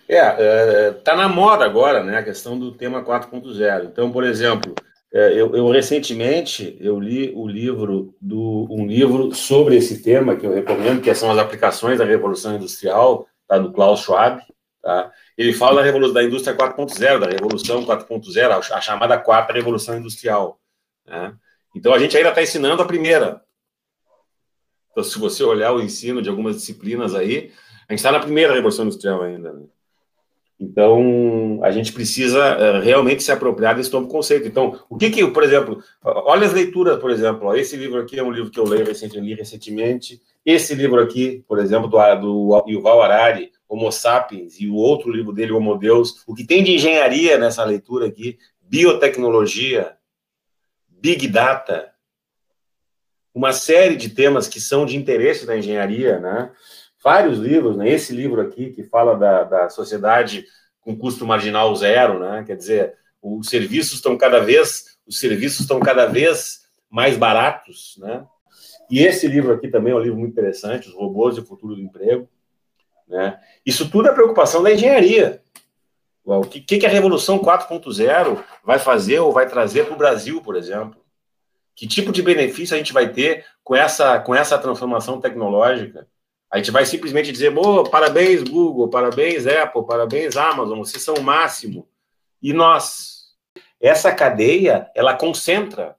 É, 0.08 0.16
é, 0.18 0.92
tá 0.92 1.16
na 1.16 1.28
moda 1.28 1.66
agora, 1.66 2.04
né, 2.04 2.20
a 2.20 2.24
questão 2.24 2.58
do 2.58 2.72
tema 2.72 3.04
4.0. 3.04 3.86
Então, 3.86 4.12
por 4.12 4.24
exemplo, 4.24 4.76
é, 5.12 5.34
eu, 5.34 5.56
eu, 5.56 5.72
recentemente 5.72 6.78
eu 6.80 7.00
li 7.00 7.34
o 7.36 7.48
livro 7.48 8.16
do 8.22 8.68
um 8.70 8.86
livro 8.86 9.34
sobre 9.34 9.76
esse 9.76 10.04
tema 10.04 10.36
que 10.36 10.46
eu 10.46 10.54
recomendo, 10.54 11.02
que 11.02 11.14
são 11.16 11.32
as 11.32 11.40
aplicações 11.40 11.98
da 11.98 12.06
revolução 12.06 12.56
industrial, 12.56 13.28
tá, 13.48 13.58
do 13.58 13.74
Klaus 13.74 14.02
Schwab. 14.02 14.40
Tá? 14.84 15.12
Ele 15.36 15.52
fala 15.52 15.78
da 15.78 15.82
revolução 15.82 16.14
da 16.14 16.24
indústria 16.24 16.56
4.0, 16.56 17.20
da 17.20 17.28
revolução 17.28 17.84
4.0, 17.84 18.72
a 18.72 18.82
chamada 18.82 19.18
quarta 19.18 19.52
revolução 19.52 19.98
industrial. 19.98 20.60
Né? 21.08 21.34
Então 21.76 21.92
a 21.92 21.98
gente 21.98 22.16
ainda 22.16 22.30
está 22.30 22.44
ensinando 22.44 22.84
a 22.84 22.86
primeira. 22.86 23.42
Então, 24.98 25.04
se 25.08 25.20
você 25.20 25.44
olhar 25.44 25.74
o 25.74 25.80
ensino 25.80 26.24
de 26.24 26.30
algumas 26.30 26.56
disciplinas 26.56 27.14
aí, 27.14 27.52
a 27.88 27.94
gente 27.94 28.00
está 28.00 28.12
na 28.12 28.20
primeira 28.20 28.52
revolução 28.52 28.84
industrial 28.84 29.22
ainda. 29.22 29.54
Né? 29.54 29.62
Então, 30.60 31.60
a 31.62 31.70
gente 31.70 31.94
precisa 31.94 32.58
uh, 32.58 32.82
realmente 32.82 33.22
se 33.22 33.32
apropriar 33.32 33.76
desse 33.76 33.94
novo 33.94 34.08
conceito. 34.08 34.48
Então, 34.48 34.80
o 34.90 34.98
que 34.98 35.12
que, 35.12 35.28
por 35.28 35.44
exemplo, 35.44 35.84
olha 36.04 36.48
as 36.48 36.54
leituras, 36.54 36.98
por 36.98 37.12
exemplo, 37.12 37.48
ó, 37.48 37.54
esse 37.54 37.78
livro 37.78 38.02
aqui 38.02 38.18
é 38.18 38.24
um 38.24 38.32
livro 38.32 38.50
que 38.50 38.60
eu 38.60 38.66
leio 38.66 38.88
recentemente, 38.88 39.36
recentemente, 39.36 40.20
esse 40.44 40.74
livro 40.74 41.00
aqui, 41.00 41.44
por 41.48 41.60
exemplo, 41.60 41.88
do, 41.88 42.00
do 42.20 42.64
Yuval 42.68 43.04
Harari, 43.04 43.52
Homo 43.70 43.92
Sapiens, 43.92 44.60
e 44.60 44.68
o 44.68 44.74
outro 44.74 45.12
livro 45.12 45.32
dele, 45.32 45.52
Homo 45.52 45.78
Deus, 45.78 46.24
o 46.26 46.34
que 46.34 46.44
tem 46.44 46.64
de 46.64 46.74
engenharia 46.74 47.38
nessa 47.38 47.64
leitura 47.64 48.08
aqui, 48.08 48.40
biotecnologia, 48.68 49.96
big 50.90 51.28
data, 51.28 51.94
uma 53.38 53.54
série 53.54 53.96
de 53.96 54.10
temas 54.10 54.48
que 54.48 54.60
são 54.60 54.84
de 54.84 54.98
interesse 54.98 55.46
da 55.46 55.56
engenharia, 55.56 56.20
né? 56.20 56.50
vários 57.04 57.38
livros, 57.38 57.78
né? 57.78 57.88
Esse 57.88 58.12
livro 58.12 58.42
aqui 58.42 58.72
que 58.72 58.84
fala 58.84 59.16
da, 59.16 59.44
da 59.44 59.70
sociedade 59.70 60.44
com 60.82 60.98
custo 60.98 61.24
marginal 61.24 61.76
zero, 61.76 62.20
né? 62.20 62.44
Quer 62.48 62.58
dizer, 62.58 62.96
os 63.22 63.48
serviços 63.48 63.94
estão 63.94 64.18
cada 64.18 64.40
vez, 64.40 64.98
os 65.06 65.20
serviços 65.20 65.60
estão 65.60 65.80
cada 65.80 66.08
vez 66.08 66.68
mais 66.90 67.16
baratos, 67.16 67.96
né? 68.00 68.26
E 68.90 69.04
esse 69.04 69.28
livro 69.28 69.54
aqui 69.54 69.68
também 69.68 69.94
é 69.94 69.96
um 69.96 70.00
livro 70.00 70.18
muito 70.18 70.32
interessante, 70.32 70.88
Os 70.88 70.96
Robôs 70.96 71.38
e 71.38 71.42
o 71.42 71.46
Futuro 71.46 71.76
do 71.76 71.82
Emprego. 71.82 72.28
Né? 73.08 73.40
Isso 73.64 73.90
tudo 73.92 74.08
é 74.08 74.14
preocupação 74.14 74.64
da 74.64 74.74
engenharia. 74.74 75.44
O 76.26 76.42
que, 76.42 76.62
que 76.62 76.86
a 76.86 76.90
Revolução 76.90 77.38
4.0 77.38 78.44
vai 78.64 78.80
fazer 78.80 79.20
ou 79.20 79.32
vai 79.32 79.48
trazer 79.48 79.86
para 79.86 79.94
o 79.94 79.98
Brasil, 79.98 80.42
por 80.42 80.56
exemplo? 80.56 80.98
Que 81.78 81.86
tipo 81.86 82.12
de 82.12 82.24
benefício 82.24 82.74
a 82.74 82.78
gente 82.80 82.92
vai 82.92 83.14
ter 83.14 83.46
com 83.64 83.76
essa, 83.76 84.20
com 84.20 84.34
essa 84.34 84.58
transformação 84.58 85.22
tecnológica? 85.22 86.08
A 86.52 86.58
gente 86.58 86.72
vai 86.72 86.84
simplesmente 86.88 87.32
dizer, 87.32 87.54
parabéns, 87.92 88.42
Google, 88.42 88.90
parabéns, 88.90 89.46
Apple, 89.46 89.86
parabéns, 89.86 90.36
Amazon, 90.36 90.80
vocês 90.80 91.04
são 91.04 91.14
o 91.14 91.22
máximo. 91.22 91.88
E 92.42 92.52
nós, 92.52 93.28
essa 93.80 94.12
cadeia, 94.12 94.90
ela 94.96 95.14
concentra 95.14 95.96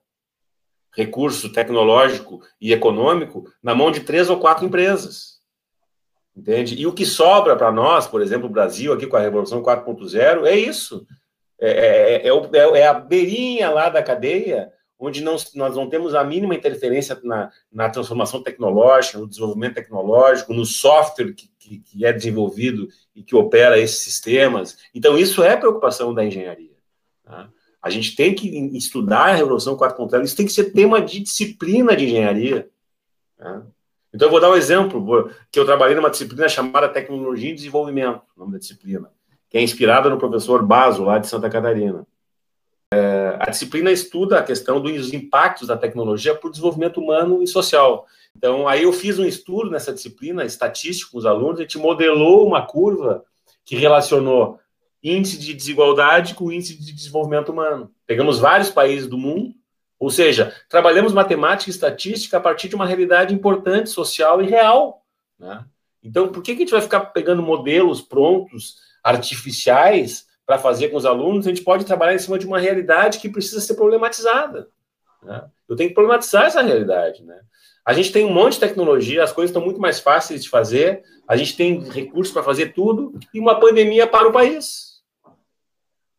recurso 0.96 1.52
tecnológico 1.52 2.42
e 2.60 2.72
econômico 2.72 3.44
na 3.62 3.72
mão 3.72 3.92
de 3.92 4.00
três 4.00 4.28
ou 4.28 4.40
quatro 4.40 4.64
empresas. 4.64 5.38
Entende? 6.36 6.74
E 6.74 6.88
o 6.88 6.92
que 6.92 7.06
sobra 7.06 7.54
para 7.54 7.70
nós, 7.70 8.04
por 8.04 8.20
exemplo, 8.20 8.48
o 8.48 8.52
Brasil, 8.52 8.92
aqui 8.92 9.06
com 9.06 9.16
a 9.16 9.20
Revolução 9.20 9.62
4.0, 9.62 10.44
é 10.44 10.56
isso. 10.56 11.06
É, 11.60 11.70
é, 11.70 12.26
é, 12.26 12.28
é, 12.28 12.78
é 12.80 12.86
a 12.88 12.94
beirinha 12.94 13.70
lá 13.70 13.88
da 13.88 14.02
cadeia 14.02 14.72
onde 14.98 15.22
não, 15.22 15.36
nós 15.54 15.76
não 15.76 15.88
temos 15.88 16.14
a 16.14 16.24
mínima 16.24 16.54
interferência 16.54 17.18
na, 17.22 17.50
na 17.72 17.88
transformação 17.88 18.42
tecnológica, 18.42 19.18
no 19.18 19.28
desenvolvimento 19.28 19.74
tecnológico, 19.74 20.52
no 20.52 20.64
software 20.64 21.32
que, 21.32 21.48
que, 21.58 21.78
que, 21.78 22.04
é 22.04 22.12
desenvolvido 22.12 22.88
e 23.14 23.22
que 23.22 23.36
opera 23.36 23.78
esses 23.78 23.98
sistemas. 23.98 24.76
Então, 24.92 25.16
isso 25.16 25.42
é 25.42 25.56
preocupação 25.56 26.12
da 26.12 26.24
engenharia. 26.24 26.76
Tá? 27.24 27.48
A 27.80 27.90
gente 27.90 28.16
tem 28.16 28.34
que 28.34 28.48
estudar 28.76 29.28
a 29.28 29.34
Revolução 29.34 29.76
4.0, 29.76 30.24
isso 30.24 30.36
tem 30.36 30.46
que 30.46 30.52
ser 30.52 30.72
tema 30.72 31.00
de 31.00 31.20
disciplina 31.20 31.94
de 31.94 32.06
engenharia. 32.06 32.68
Tá? 33.36 33.62
Então, 34.12 34.26
eu 34.26 34.32
vou 34.32 34.40
dar 34.40 34.50
um 34.50 34.56
exemplo, 34.56 35.30
que 35.52 35.60
eu 35.60 35.64
trabalhei 35.64 35.94
numa 35.94 36.10
disciplina 36.10 36.48
chamada 36.48 36.88
Tecnologia 36.88 37.50
e 37.50 37.54
Desenvolvimento, 37.54 38.22
nome 38.36 38.52
da 38.52 38.58
disciplina, 38.58 39.08
que 39.48 39.56
é 39.56 39.62
inspirada 39.62 40.10
no 40.10 40.18
professor 40.18 40.66
Baso, 40.66 41.04
lá 41.04 41.18
de 41.18 41.28
Santa 41.28 41.48
Catarina. 41.48 42.04
A 43.40 43.50
disciplina 43.50 43.90
estuda 43.90 44.38
a 44.38 44.42
questão 44.42 44.80
dos 44.80 45.12
impactos 45.12 45.68
da 45.68 45.76
tecnologia 45.76 46.34
para 46.34 46.48
o 46.48 46.50
desenvolvimento 46.50 47.00
humano 47.00 47.42
e 47.42 47.46
social. 47.46 48.06
Então, 48.36 48.68
aí 48.68 48.82
eu 48.82 48.92
fiz 48.92 49.18
um 49.18 49.24
estudo 49.24 49.70
nessa 49.70 49.92
disciplina, 49.92 50.44
estatístico, 50.44 51.12
com 51.12 51.18
os 51.18 51.26
alunos, 51.26 51.58
a 51.58 51.62
gente 51.62 51.78
modelou 51.78 52.46
uma 52.46 52.66
curva 52.66 53.24
que 53.64 53.76
relacionou 53.76 54.58
índice 55.02 55.38
de 55.38 55.54
desigualdade 55.54 56.34
com 56.34 56.52
índice 56.52 56.76
de 56.76 56.92
desenvolvimento 56.92 57.50
humano. 57.50 57.90
Pegamos 58.06 58.38
vários 58.38 58.70
países 58.70 59.06
do 59.06 59.18
mundo, 59.18 59.54
ou 59.98 60.10
seja, 60.10 60.54
trabalhamos 60.68 61.12
matemática 61.12 61.70
e 61.70 61.74
estatística 61.74 62.36
a 62.36 62.40
partir 62.40 62.68
de 62.68 62.74
uma 62.74 62.86
realidade 62.86 63.34
importante, 63.34 63.90
social 63.90 64.42
e 64.42 64.46
real. 64.46 65.04
Né? 65.38 65.64
Então, 66.02 66.28
por 66.28 66.42
que, 66.42 66.52
que 66.54 66.62
a 66.62 66.64
gente 66.64 66.72
vai 66.72 66.80
ficar 66.80 67.00
pegando 67.06 67.42
modelos 67.42 68.00
prontos, 68.00 68.76
artificiais, 69.02 70.27
para 70.48 70.58
fazer 70.58 70.88
com 70.88 70.96
os 70.96 71.04
alunos, 71.04 71.46
a 71.46 71.50
gente 71.50 71.62
pode 71.62 71.84
trabalhar 71.84 72.14
em 72.14 72.18
cima 72.18 72.38
de 72.38 72.46
uma 72.46 72.58
realidade 72.58 73.18
que 73.18 73.28
precisa 73.28 73.60
ser 73.60 73.74
problematizada. 73.74 74.70
Né? 75.22 75.46
Eu 75.68 75.76
tenho 75.76 75.90
que 75.90 75.94
problematizar 75.94 76.46
essa 76.46 76.62
realidade. 76.62 77.22
Né? 77.22 77.38
A 77.84 77.92
gente 77.92 78.10
tem 78.10 78.24
um 78.24 78.32
monte 78.32 78.54
de 78.54 78.60
tecnologia, 78.60 79.22
as 79.22 79.30
coisas 79.30 79.50
estão 79.50 79.62
muito 79.62 79.78
mais 79.78 80.00
fáceis 80.00 80.42
de 80.42 80.48
fazer, 80.48 81.02
a 81.28 81.36
gente 81.36 81.54
tem 81.54 81.80
recursos 81.90 82.32
para 82.32 82.42
fazer 82.42 82.72
tudo, 82.72 83.12
e 83.34 83.38
uma 83.38 83.60
pandemia 83.60 84.06
para 84.06 84.26
o 84.26 84.32
país. 84.32 85.02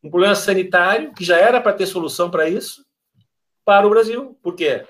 Um 0.04 0.12
problema 0.12 0.36
sanitário, 0.36 1.12
que 1.12 1.26
já 1.26 1.38
era 1.38 1.60
para 1.60 1.74
ter 1.74 1.88
solução 1.88 2.30
para 2.30 2.48
isso, 2.48 2.86
para 3.66 3.88
o 3.88 3.90
Brasil. 3.90 4.38
Por 4.44 4.54
quê? 4.54 4.86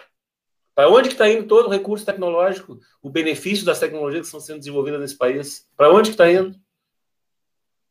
Para 0.75 0.89
onde 0.89 1.07
que 1.07 1.15
está 1.15 1.29
indo 1.29 1.47
todo 1.47 1.67
o 1.67 1.71
recurso 1.71 2.05
tecnológico, 2.05 2.77
o 3.01 3.09
benefício 3.09 3.65
das 3.65 3.79
tecnologias 3.79 4.23
que 4.23 4.27
estão 4.27 4.41
sendo 4.41 4.59
desenvolvidas 4.59 4.99
nesse 4.99 5.17
país? 5.17 5.65
Para 5.77 5.93
onde 5.93 6.09
que 6.09 6.15
está 6.15 6.29
indo? 6.29 6.53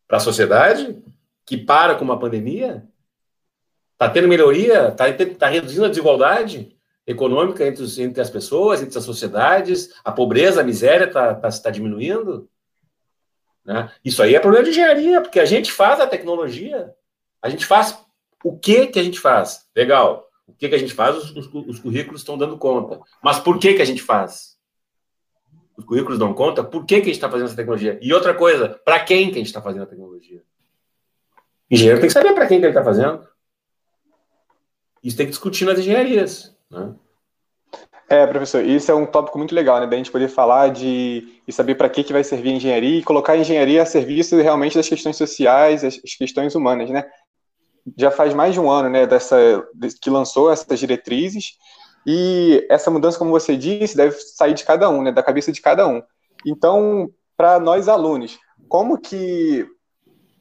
Para 0.07 0.19
a 0.19 0.21
sociedade? 0.21 1.02
Que 1.49 1.57
para 1.57 1.95
com 1.95 2.05
uma 2.05 2.19
pandemia? 2.19 2.87
Está 3.95 4.11
tendo 4.11 4.28
melhoria? 4.28 4.88
Está 4.88 5.07
tá 5.38 5.49
reduzindo 5.49 5.87
a 5.87 5.88
desigualdade 5.88 6.76
econômica 7.07 7.67
entre, 7.67 7.83
os, 7.83 7.99
entre 7.99 8.21
as 8.21 8.28
pessoas, 8.28 8.83
entre 8.83 8.99
as 8.99 9.05
sociedades? 9.05 9.95
A 10.05 10.12
pobreza, 10.12 10.61
a 10.61 10.64
miséria 10.64 11.07
está 11.07 11.35
tá, 11.35 11.50
tá 11.50 11.71
diminuindo? 11.71 12.50
Né? 13.64 13.90
Isso 14.05 14.23
aí 14.23 14.35
é 14.35 14.40
problema 14.40 14.64
de 14.64 14.71
engenharia, 14.73 15.23
porque 15.23 15.40
a 15.40 15.47
gente 15.47 15.73
faz 15.73 15.99
a 16.00 16.07
tecnologia. 16.07 16.95
A 17.40 17.49
gente 17.49 17.64
faz 17.64 17.99
o 18.45 18.59
que 18.59 18.88
que 18.88 19.00
a 19.00 19.02
gente 19.02 19.19
faz? 19.19 19.67
Legal. 19.75 20.28
O 20.47 20.52
que 20.52 20.69
que 20.69 20.75
a 20.75 20.78
gente 20.78 20.93
faz? 20.93 21.17
Os, 21.17 21.31
os, 21.35 21.55
os 21.67 21.78
currículos 21.78 22.21
estão 22.21 22.37
dando 22.37 22.59
conta. 22.59 23.00
Mas 23.23 23.38
por 23.38 23.59
que 23.59 23.73
que 23.73 23.83
a 23.83 23.87
gente 23.87 24.02
faz? 24.02 24.59
Os 25.78 25.85
currículos 25.85 26.19
dão 26.19 26.35
conta? 26.35 26.62
Por 26.62 26.85
que 26.85 26.97
que 26.97 27.02
a 27.02 27.05
gente 27.07 27.14
está 27.14 27.31
fazendo 27.31 27.47
essa 27.47 27.57
tecnologia? 27.57 27.99
E 28.02 28.12
outra 28.12 28.35
coisa, 28.35 28.69
para 28.85 29.00
quem 29.00 29.28
que 29.31 29.37
a 29.37 29.38
gente 29.38 29.47
está 29.47 29.62
fazendo 29.62 29.85
a 29.85 29.87
tecnologia? 29.87 30.43
Engenheiro 31.71 32.01
tem 32.01 32.09
que 32.09 32.13
saber 32.13 32.35
para 32.35 32.47
quem 32.47 32.59
que 32.59 32.67
ele 32.67 32.73
está 32.73 32.85
fazendo. 32.85 33.27
Isso 35.03 35.17
tem 35.17 35.27
que 35.27 35.31
discutir 35.31 35.65
nas 35.65 35.79
engenharias. 35.79 36.57
Né? 36.71 36.95
É, 38.11 38.27
professor, 38.27 38.65
isso 38.65 38.91
é 38.91 38.95
um 38.95 39.05
tópico 39.05 39.37
muito 39.37 39.55
legal, 39.55 39.79
né? 39.81 39.87
Da 39.87 39.97
gente 39.97 40.11
poder 40.11 40.29
falar 40.29 40.69
de 40.69 41.43
e 41.47 41.53
saber 41.53 41.75
para 41.75 41.91
que, 41.91 42.03
que 42.03 42.13
vai 42.13 42.25
servir 42.25 42.51
a 42.51 42.57
engenharia 42.57 42.99
e 42.99 43.03
colocar 43.03 43.35
a 43.35 43.39
engenharia 43.39 43.83
a 43.83 43.87
serviço 43.87 44.37
realmente 44.37 44.77
das 44.77 44.89
questões 44.89 45.17
sociais, 45.17 45.85
as 45.85 45.99
questões 45.99 46.55
humanas, 46.55 46.89
né? 46.89 47.05
Já 47.99 48.11
faz 48.11 48.33
mais 48.33 48.55
de 48.55 48.61
um 48.61 48.71
ano, 48.71 48.89
né, 48.89 49.07
dessa, 49.07 49.67
que 50.03 50.11
lançou 50.11 50.51
essas 50.51 50.79
diretrizes 50.79 51.53
e 52.07 52.67
essa 52.69 52.91
mudança, 52.91 53.19
como 53.19 53.31
você 53.31 53.57
disse, 53.57 53.97
deve 53.97 54.13
sair 54.13 54.55
de 54.55 54.65
cada 54.65 54.89
um, 54.91 55.03
né, 55.03 55.13
da 55.13 55.23
cabeça 55.23 55.53
de 55.53 55.61
cada 55.61 55.87
um. 55.87 56.03
Então, 56.47 57.11
para 57.37 57.59
nós 57.59 57.89
alunos, 57.89 58.39
como 58.69 58.99
que 58.99 59.67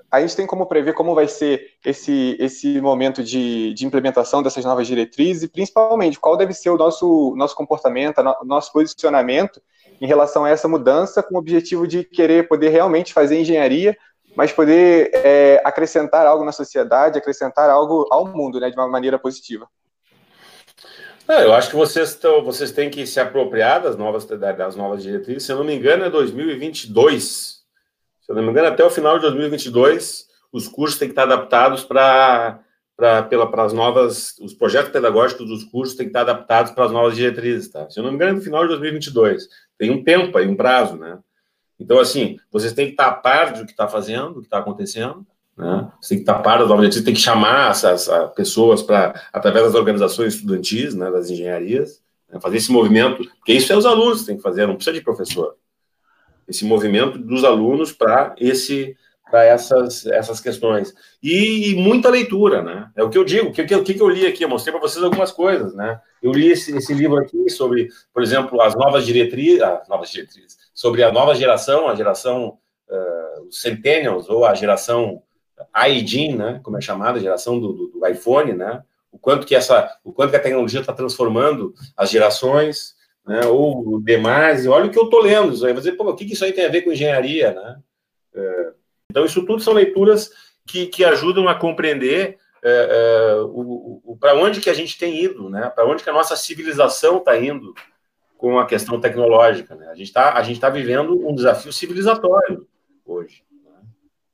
a 0.09 0.21
gente 0.21 0.35
tem 0.35 0.47
como 0.47 0.65
prever 0.65 0.93
como 0.93 1.13
vai 1.13 1.27
ser 1.27 1.71
esse, 1.85 2.37
esse 2.39 2.79
momento 2.79 3.21
de, 3.21 3.73
de 3.73 3.85
implementação 3.85 4.41
dessas 4.41 4.63
novas 4.63 4.87
diretrizes 4.87 5.43
e, 5.43 5.47
principalmente, 5.47 6.19
qual 6.19 6.37
deve 6.37 6.53
ser 6.53 6.69
o 6.69 6.77
nosso, 6.77 7.35
nosso 7.35 7.55
comportamento, 7.55 8.19
o 8.41 8.45
nosso 8.45 8.71
posicionamento 8.71 9.61
em 9.99 10.07
relação 10.07 10.45
a 10.45 10.49
essa 10.49 10.67
mudança, 10.67 11.21
com 11.21 11.35
o 11.35 11.37
objetivo 11.37 11.85
de 11.87 12.03
querer 12.03 12.47
poder 12.47 12.69
realmente 12.69 13.13
fazer 13.13 13.39
engenharia, 13.39 13.97
mas 14.35 14.53
poder 14.53 15.11
é, 15.13 15.61
acrescentar 15.65 16.25
algo 16.25 16.45
na 16.45 16.51
sociedade, 16.51 17.17
acrescentar 17.17 17.69
algo 17.69 18.07
ao 18.09 18.25
mundo, 18.25 18.59
né, 18.59 18.69
de 18.69 18.77
uma 18.77 18.87
maneira 18.87 19.19
positiva. 19.19 19.67
Não, 21.27 21.39
eu 21.39 21.53
acho 21.53 21.71
que 21.71 21.75
vocês, 21.75 22.15
tão, 22.15 22.41
vocês 22.41 22.71
têm 22.71 22.89
que 22.89 23.05
se 23.05 23.19
apropriar 23.19 23.81
das 23.81 23.97
novas, 23.97 24.23
das 24.25 24.75
novas 24.77 25.03
diretrizes. 25.03 25.43
Se 25.43 25.51
eu 25.51 25.57
não 25.57 25.65
me 25.65 25.75
engano, 25.75 26.05
é 26.05 26.09
2022 26.09 27.56
se 28.27 28.31
eu 28.33 28.35
não 28.35 28.43
me 28.43 28.49
engano, 28.51 28.67
até 28.67 28.83
o 28.83 28.89
final 28.89 29.15
de 29.15 29.21
2022, 29.21 30.27
os 30.51 30.67
cursos 30.67 30.99
têm 30.99 31.07
que 31.07 31.13
estar 31.13 31.23
adaptados 31.23 31.85
para 31.85 32.59
para 32.97 33.63
as 33.63 33.73
novas, 33.73 34.35
os 34.41 34.55
projetos 34.55 34.91
pedagógicos 34.91 35.47
dos 35.47 35.63
cursos 35.63 35.95
têm 35.95 36.07
que 36.07 36.09
estar 36.09 36.21
adaptados 36.21 36.71
para 36.71 36.85
as 36.85 36.91
novas 36.91 37.15
diretrizes, 37.15 37.69
tá? 37.69 37.87
Se 37.89 37.99
eu 37.99 38.03
não 38.03 38.09
me 38.09 38.15
engano, 38.15 38.37
no 38.37 38.41
final 38.43 38.63
de 38.63 38.69
2022. 38.69 39.47
Tem 39.77 39.91
um 39.91 40.03
tempo 40.03 40.35
aí, 40.35 40.47
um 40.47 40.55
prazo, 40.55 40.97
né? 40.97 41.19
Então, 41.79 41.99
assim, 41.99 42.39
vocês 42.51 42.73
têm 42.73 42.87
que 42.87 42.93
estar 42.93 43.07
a 43.07 43.13
par 43.13 43.53
do 43.53 43.65
que 43.65 43.71
está 43.71 43.87
fazendo, 43.87 44.33
do 44.33 44.39
que 44.39 44.47
está 44.47 44.57
acontecendo, 44.57 45.25
Né? 45.55 45.91
Você 46.01 46.09
tem 46.09 46.17
que 46.17 46.23
estar 46.23 46.39
par 46.41 46.59
das 46.59 46.67
novas 46.67 46.81
diretrizes, 46.81 47.05
tem 47.05 47.13
que 47.13 47.19
chamar 47.19 47.71
essas 47.71 48.09
pessoas 48.35 48.81
para, 48.81 49.21
através 49.31 49.65
das 49.65 49.75
organizações 49.75 50.35
estudantis, 50.35 50.93
né, 50.93 51.09
das 51.11 51.29
engenharias, 51.29 52.01
né, 52.31 52.39
fazer 52.39 52.57
esse 52.57 52.71
movimento, 52.71 53.23
porque 53.37 53.53
isso 53.53 53.71
é 53.71 53.77
os 53.77 53.85
alunos 53.85 54.21
que 54.21 54.27
têm 54.27 54.37
que 54.37 54.43
fazer, 54.43 54.67
não 54.67 54.75
precisa 54.75 54.95
de 54.95 55.03
professor. 55.03 55.55
Esse 56.47 56.65
movimento 56.65 57.17
dos 57.17 57.43
alunos 57.43 57.91
para 57.91 58.35
esse 58.37 58.95
para 59.29 59.43
essas, 59.43 60.05
essas 60.05 60.39
questões. 60.39 60.93
E, 61.21 61.71
e, 61.71 61.75
muita 61.75 62.09
leitura, 62.09 62.61
né? 62.61 62.89
É 62.95 63.03
o 63.03 63.09
que 63.09 63.17
eu 63.17 63.23
digo. 63.23 63.49
O 63.49 63.51
que, 63.51 63.63
que, 63.65 63.93
que 63.93 64.01
eu 64.01 64.09
li 64.09 64.25
aqui? 64.25 64.43
Eu 64.43 64.49
mostrei 64.49 64.71
para 64.71 64.81
vocês 64.81 65.03
algumas 65.03 65.31
coisas, 65.31 65.73
né? 65.73 65.99
Eu 66.21 66.31
li 66.31 66.49
esse, 66.49 66.75
esse 66.75 66.93
livro 66.93 67.17
aqui 67.17 67.49
sobre, 67.49 67.89
por 68.13 68.23
exemplo, 68.23 68.61
as 68.61 68.75
novas 68.75 69.05
diretrizes, 69.05 69.61
as 69.61 69.87
novas 69.87 70.09
diretrizes, 70.09 70.57
sobre 70.73 71.03
a 71.03 71.11
nova 71.11 71.35
geração, 71.35 71.87
a 71.87 71.95
geração 71.95 72.57
uh, 72.89 73.51
Centennials, 73.51 74.29
ou 74.29 74.45
a 74.45 74.53
geração 74.53 75.21
iGen, 75.89 76.35
né? 76.35 76.59
Como 76.63 76.77
é 76.77 76.81
chamada, 76.81 77.17
a 77.17 77.21
geração 77.21 77.59
do, 77.59 77.73
do, 77.73 77.87
do 77.87 78.07
iPhone, 78.07 78.53
né? 78.53 78.81
O 79.11 79.17
quanto 79.17 79.45
que 79.47 79.55
essa, 79.55 79.89
o 80.03 80.13
quanto 80.13 80.29
que 80.29 80.37
a 80.37 80.41
tecnologia 80.41 80.79
está 80.79 80.93
transformando 80.93 81.73
as 81.95 82.09
gerações, 82.09 82.95
né? 83.27 83.45
Ou 83.45 83.99
demais. 84.01 84.65
Olha 84.65 84.85
o 84.85 84.91
que 84.91 84.97
eu 84.97 85.03
estou 85.03 85.21
lendo. 85.21 85.65
Aí. 85.65 85.73
Dizer, 85.73 85.93
pô, 85.93 86.09
o 86.09 86.15
que, 86.15 86.25
isso 86.25 86.45
aí 86.45 86.53
tem 86.53 86.65
a 86.65 86.69
ver 86.69 86.81
com 86.81 86.91
engenharia, 86.91 87.51
né? 87.51 87.79
Uh, 88.33 88.73
então, 89.09 89.25
isso 89.25 89.45
tudo 89.45 89.61
são 89.61 89.73
leituras 89.73 90.31
que, 90.65 90.87
que 90.87 91.03
ajudam 91.03 91.47
a 91.47 91.55
compreender 91.55 92.37
é, 92.63 92.69
é, 92.69 93.41
o, 93.41 94.01
o 94.03 94.17
para 94.19 94.35
onde 94.35 94.59
que 94.59 94.69
a 94.69 94.73
gente 94.73 94.97
tem 94.97 95.23
ido, 95.23 95.49
né? 95.49 95.69
Para 95.73 95.85
onde 95.85 96.03
que 96.03 96.09
a 96.09 96.13
nossa 96.13 96.35
civilização 96.35 97.17
está 97.17 97.37
indo 97.37 97.73
com 98.37 98.59
a 98.59 98.65
questão 98.65 98.99
tecnológica. 98.99 99.75
Né? 99.75 99.87
A 99.87 99.95
gente 99.95 100.07
está 100.07 100.43
tá 100.59 100.69
vivendo 100.69 101.27
um 101.27 101.33
desafio 101.33 101.73
civilizatório 101.73 102.67
hoje. 103.05 103.43
Né? 103.63 103.79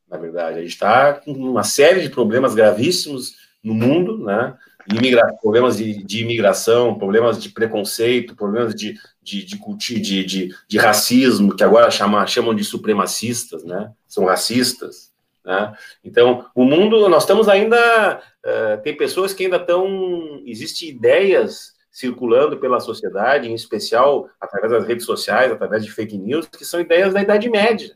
Na 0.10 0.18
verdade, 0.18 0.58
a 0.58 0.62
gente 0.62 0.72
está 0.72 1.14
com 1.14 1.32
uma 1.32 1.64
série 1.64 2.02
de 2.02 2.10
problemas 2.10 2.54
gravíssimos 2.54 3.36
no 3.64 3.74
mundo, 3.74 4.18
né? 4.18 4.56
Imigra 4.92 5.34
problemas 5.42 5.78
de, 5.78 6.04
de, 6.04 6.24
imigração, 6.24 6.98
problemas 6.98 7.42
de 7.42 7.50
preconceito, 7.50 8.36
problemas 8.36 8.76
de, 8.76 9.00
de, 9.22 9.46
de, 9.46 10.00
de, 10.26 10.56
de, 10.68 10.78
racismo, 10.78 11.56
que 11.56 11.64
agora 11.64 11.90
chama, 11.90 12.28
chamam 12.28 12.54
de 12.54 12.66
supremacistas, 12.66 13.64
né? 13.64 13.92
São 14.06 14.26
racistas. 14.26 15.14
Né? 15.46 15.74
Então, 16.04 16.46
o 16.54 16.66
mundo, 16.66 17.08
nós 17.10 17.24
estamos 17.24 17.48
ainda, 17.48 18.22
uh, 18.46 18.82
tem 18.82 18.96
pessoas 18.96 19.34
que 19.34 19.46
ainda 19.46 19.58
estão, 19.58 20.42
existem 20.46 20.90
ideias 20.90 21.74
circulando 21.92 22.58
pela 22.58 22.80
sociedade, 22.80 23.50
em 23.50 23.54
especial 23.54 24.30
através 24.42 24.72
das 24.72 24.88
redes 24.88 25.06
sociais, 25.06 25.52
através 25.52 25.84
de 25.86 25.92
fake 25.92 26.18
news, 26.18 26.48
que 26.48 26.66
são 26.66 26.80
ideias 26.80 27.14
da 27.14 27.22
Idade 27.22 27.50
Média. 27.50 27.96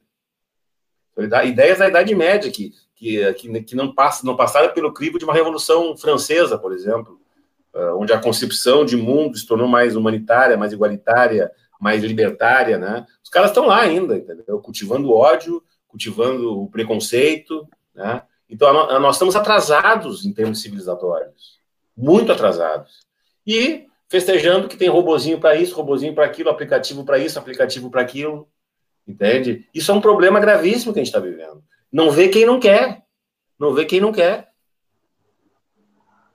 Ideias 1.45 1.79
da 1.79 1.87
Idade 1.87 2.13
Média, 2.13 2.51
que, 2.51 2.73
que, 2.97 3.33
que, 3.63 3.75
não, 3.75 3.93
passa, 3.93 4.25
não 4.25 4.35
passaram 4.35 4.73
pelo 4.73 4.91
crivo 4.91 5.19
de 5.19 5.23
uma 5.23 5.33
Revolução 5.33 5.95
Francesa, 5.95 6.57
por 6.57 6.73
exemplo, 6.73 7.21
uh, 7.73 7.95
onde 7.95 8.11
a 8.11 8.19
concepção 8.19 8.83
de 8.83 8.97
mundo 8.97 9.37
se 9.37 9.45
tornou 9.45 9.67
mais 9.67 9.95
humanitária, 9.95 10.57
mais 10.57 10.73
igualitária, 10.73 11.51
mais 11.79 12.03
libertária, 12.03 12.77
né? 12.77 13.05
Os 13.23 13.29
caras 13.29 13.51
estão 13.51 13.67
lá 13.67 13.81
ainda, 13.81 14.17
entendeu? 14.17 14.59
Cultivando 14.59 15.13
ódio, 15.13 15.63
cultivando 15.87 16.59
o 16.63 16.69
preconceito, 16.69 17.67
né? 17.93 18.23
Então, 18.49 18.73
nós 18.99 19.15
estamos 19.15 19.35
atrasados 19.35 20.25
em 20.25 20.33
termos 20.33 20.61
civilizatórios, 20.61 21.59
muito 21.95 22.31
atrasados. 22.31 23.01
E 23.45 23.85
festejando 24.09 24.67
que 24.67 24.77
tem 24.77 24.87
robozinho 24.87 25.39
para 25.39 25.55
isso, 25.55 25.75
robozinho 25.75 26.15
para 26.15 26.25
aquilo, 26.25 26.49
aplicativo 26.49 27.03
para 27.03 27.19
isso, 27.19 27.37
aplicativo 27.37 27.91
para 27.91 28.01
aquilo, 28.01 28.47
entende? 29.07 29.67
Isso 29.73 29.91
é 29.91 29.93
um 29.93 30.01
problema 30.01 30.39
gravíssimo 30.39 30.93
que 30.93 30.99
a 30.99 31.03
gente 31.03 31.13
está 31.13 31.19
vivendo. 31.19 31.61
Não 31.91 32.11
vê 32.11 32.27
quem 32.29 32.45
não 32.45 32.59
quer, 32.59 33.03
não 33.59 33.73
vê 33.73 33.85
quem 33.85 34.01
não 34.01 34.11
quer. 34.11 34.49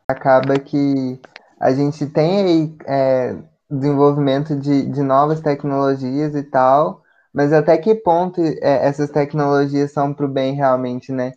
Acaba 0.09 0.59
que 0.59 1.21
a 1.61 1.73
gente 1.73 2.07
tem 2.07 2.41
aí 2.41 2.77
é, 2.87 3.37
desenvolvimento 3.71 4.57
de, 4.57 4.87
de 4.87 5.03
novas 5.03 5.41
tecnologias 5.41 6.35
e 6.35 6.43
tal, 6.43 7.03
mas 7.33 7.53
até 7.53 7.77
que 7.79 7.95
ponto 7.95 8.41
é, 8.41 8.87
essas 8.87 9.11
tecnologias 9.11 9.93
são 9.93 10.13
para 10.13 10.27
o 10.27 10.29
bem 10.29 10.55
realmente, 10.55 11.13
né? 11.13 11.33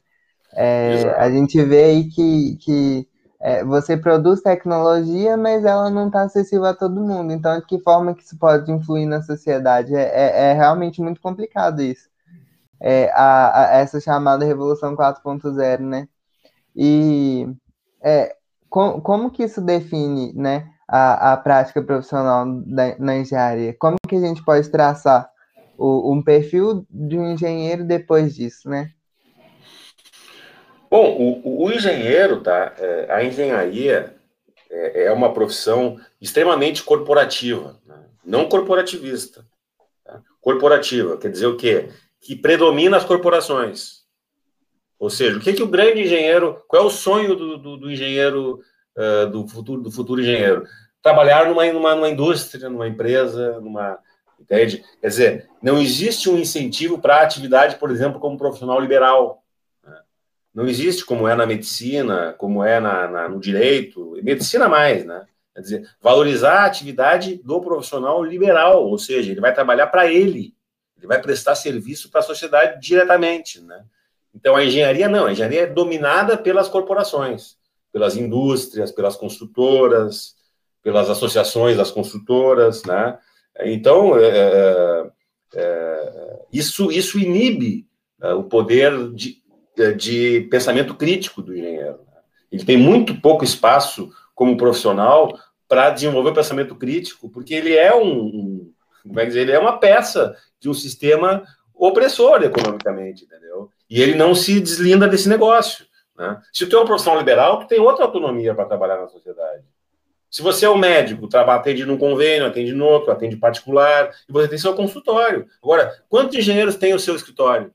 É, 0.54 1.14
a 1.18 1.30
gente 1.30 1.62
vê 1.64 1.84
aí 1.84 2.04
que, 2.06 2.58
que 2.58 3.08
é, 3.40 3.64
você 3.64 3.96
produz 3.98 4.42
tecnologia, 4.42 5.38
mas 5.38 5.66
ela 5.66 5.90
não 5.90 6.08
está 6.08 6.24
acessível 6.24 6.66
a 6.66 6.74
todo 6.74 7.02
mundo. 7.02 7.32
Então, 7.34 7.60
de 7.60 7.66
que 7.66 7.80
forma 7.80 8.16
que 8.16 8.24
isso 8.24 8.38
pode 8.40 8.72
influir 8.72 9.06
na 9.06 9.22
sociedade? 9.22 9.94
É, 9.94 10.02
é, 10.02 10.52
é 10.52 10.54
realmente 10.54 11.02
muito 11.02 11.22
complicado 11.22 11.82
isso. 11.82 12.10
É, 12.82 13.10
a, 13.14 13.62
a, 13.62 13.78
essa 13.78 14.00
chamada 14.00 14.46
Revolução 14.46 14.96
4.0, 14.96 15.80
né? 15.80 16.08
E 16.76 17.48
é, 18.02 18.36
com, 18.70 19.00
como 19.02 19.32
que 19.32 19.44
isso 19.44 19.62
define 19.62 20.34
né, 20.34 20.70
a, 20.88 21.34
a 21.34 21.38
prática 21.38 21.82
profissional 21.82 22.46
da, 22.66 22.98
na 23.00 23.18
engenharia? 23.18 23.74
Como 23.80 23.96
que 24.08 24.16
a 24.16 24.20
gente 24.20 24.44
pode 24.44 24.70
traçar 24.70 25.30
o, 25.78 26.14
um 26.14 26.22
perfil 26.22 26.86
de 26.90 27.18
um 27.18 27.32
engenheiro 27.32 27.84
depois 27.84 28.36
disso, 28.36 28.70
né? 28.70 28.92
Bom, 30.90 31.18
o, 31.18 31.66
o 31.66 31.72
engenheiro, 31.72 32.42
tá? 32.42 32.74
É, 32.78 33.08
a 33.12 33.24
engenharia 33.24 34.16
é, 34.70 35.06
é, 35.06 35.12
uma 35.12 35.34
profissão 35.34 36.00
extremamente 36.22 36.84
corporativa, 36.84 37.80
né? 37.86 38.06
não 38.24 38.48
corporativista. 38.48 39.46
Tá? 40.04 40.22
Corporativa, 40.42 41.18
quer 41.18 41.32
dizer 41.32 41.48
o 41.48 41.58
quê? 41.58 41.90
Que 42.26 42.36
predomina 42.36 42.98
as 42.98 43.06
corporações. 43.06 44.04
Ou 44.98 45.10
seja, 45.10 45.38
o 45.38 45.42
que, 45.42 45.54
que 45.54 45.64
o 45.64 45.68
grande 45.68 46.02
engenheiro, 46.02 46.64
qual 46.68 46.84
é 46.84 46.86
o 46.86 46.90
sonho 46.90 47.36
do, 47.36 47.58
do, 47.58 47.78
do 47.78 47.92
engenheiro, 47.92 48.60
uh, 48.98 49.30
do, 49.30 49.48
futuro, 49.48 49.82
do 49.82 49.92
futuro 49.92 50.22
engenheiro? 50.22 50.66
Trabalhar 51.04 51.48
numa, 51.48 51.72
numa, 51.72 51.94
numa 51.94 52.10
indústria, 52.10 52.70
numa 52.70 52.88
empresa, 52.88 53.60
numa, 53.60 54.00
Entende? 54.40 54.84
Quer 55.02 55.08
dizer, 55.08 55.50
não 55.62 55.82
existe 55.82 56.30
um 56.30 56.38
incentivo 56.38 57.00
para 57.00 57.18
a 57.18 57.24
atividade, 57.24 57.78
por 57.78 57.90
exemplo, 57.90 58.20
como 58.20 58.38
profissional 58.38 58.80
liberal. 58.80 59.44
Né? 59.84 59.98
Não 60.54 60.68
existe 60.68 61.06
como 61.06 61.28
é 61.28 61.36
na 61.36 61.46
medicina, 61.46 62.34
como 62.38 62.64
é 62.64 62.80
na, 62.80 63.08
na, 63.08 63.30
no 63.30 63.40
direito, 63.40 64.18
medicina 64.24 64.68
mais, 64.68 65.06
né? 65.06 65.26
Quer 65.54 65.62
dizer, 65.62 65.90
valorizar 66.02 66.60
a 66.60 66.66
atividade 66.66 67.38
do 67.38 67.62
profissional 67.62 68.22
liberal, 68.22 68.86
ou 68.86 68.98
seja, 68.98 69.32
ele 69.32 69.40
vai 69.40 69.54
trabalhar 69.54 69.88
para 69.88 70.12
ele, 70.12 70.54
ele 71.06 71.08
vai 71.08 71.22
prestar 71.22 71.56
serviço 71.56 72.10
para 72.10 72.20
a 72.20 72.24
sociedade 72.24 72.82
diretamente, 72.82 73.62
né? 73.62 73.86
Então, 74.34 74.56
a 74.56 74.66
engenharia 74.66 75.08
não, 75.08 75.28
a 75.28 75.32
engenharia 75.32 75.62
é 75.62 75.68
dominada 75.68 76.36
pelas 76.36 76.68
corporações, 76.68 77.56
pelas 77.94 78.18
indústrias, 78.18 78.92
pelas 78.92 79.16
construtoras, 79.16 80.36
pelas 80.84 81.10
associações 81.10 81.78
das 81.78 81.92
construtoras, 81.92 82.84
né? 82.84 83.18
Então, 83.62 84.18
é, 84.18 84.28
é, 84.28 85.12
é, 85.56 86.40
isso, 86.52 86.92
isso 86.92 87.18
inibe 87.18 87.88
né, 88.20 88.34
o 88.34 88.44
poder 88.44 89.12
de, 89.14 89.42
de 89.96 90.42
pensamento 90.52 90.94
crítico 90.96 91.42
do 91.42 91.56
engenheiro. 91.56 92.00
Né? 92.00 92.20
Ele 92.52 92.66
tem 92.66 92.76
muito 92.76 93.22
pouco 93.22 93.46
espaço 93.46 94.12
como 94.34 94.58
profissional 94.58 95.34
para 95.70 95.92
desenvolver 95.92 96.32
o 96.32 96.36
pensamento 96.36 96.76
crítico, 96.76 97.30
porque 97.30 97.54
ele 97.54 97.74
é 97.74 97.96
um, 97.96 98.70
como 99.08 99.20
é 99.20 99.26
dizer, 99.26 99.42
ele 99.42 99.52
é 99.52 99.60
uma 99.60 99.78
peça 99.78 100.36
de 100.66 100.70
um 100.70 100.74
sistema 100.74 101.44
opressor 101.76 102.42
economicamente, 102.42 103.24
entendeu? 103.24 103.70
E 103.88 104.02
ele 104.02 104.16
não 104.16 104.34
se 104.34 104.60
deslinda 104.60 105.08
desse 105.08 105.30
negócio. 105.30 105.86
Né? 106.18 106.42
Se 106.52 106.66
tu 106.66 106.76
é 106.76 106.82
um 106.82 106.86
profissional 106.86 107.20
liberal, 107.20 107.60
tu 107.60 107.68
tem 107.68 107.80
outra 107.80 108.04
autonomia 108.04 108.56
para 108.56 108.66
trabalhar 108.66 108.98
na 108.98 109.08
sociedade. 109.08 109.64
Se 110.28 110.42
você 110.42 110.66
é 110.66 110.70
um 110.70 110.78
médico, 110.78 111.28
trabalha, 111.28 111.60
atende 111.60 111.86
num 111.86 112.00
convênio, 112.00 112.48
atende 112.48 112.74
no 112.74 112.84
outro, 112.84 113.12
atende 113.12 113.38
particular, 113.38 114.10
e 114.28 114.34
você 114.34 114.48
tem 114.48 114.58
seu 114.58 114.74
consultório. 114.74 115.48
Agora, 115.62 116.04
quantos 116.10 116.36
engenheiros 116.36 116.76
têm 116.76 116.96
o 116.96 117.00
seu 117.00 117.16
escritório? 117.16 117.72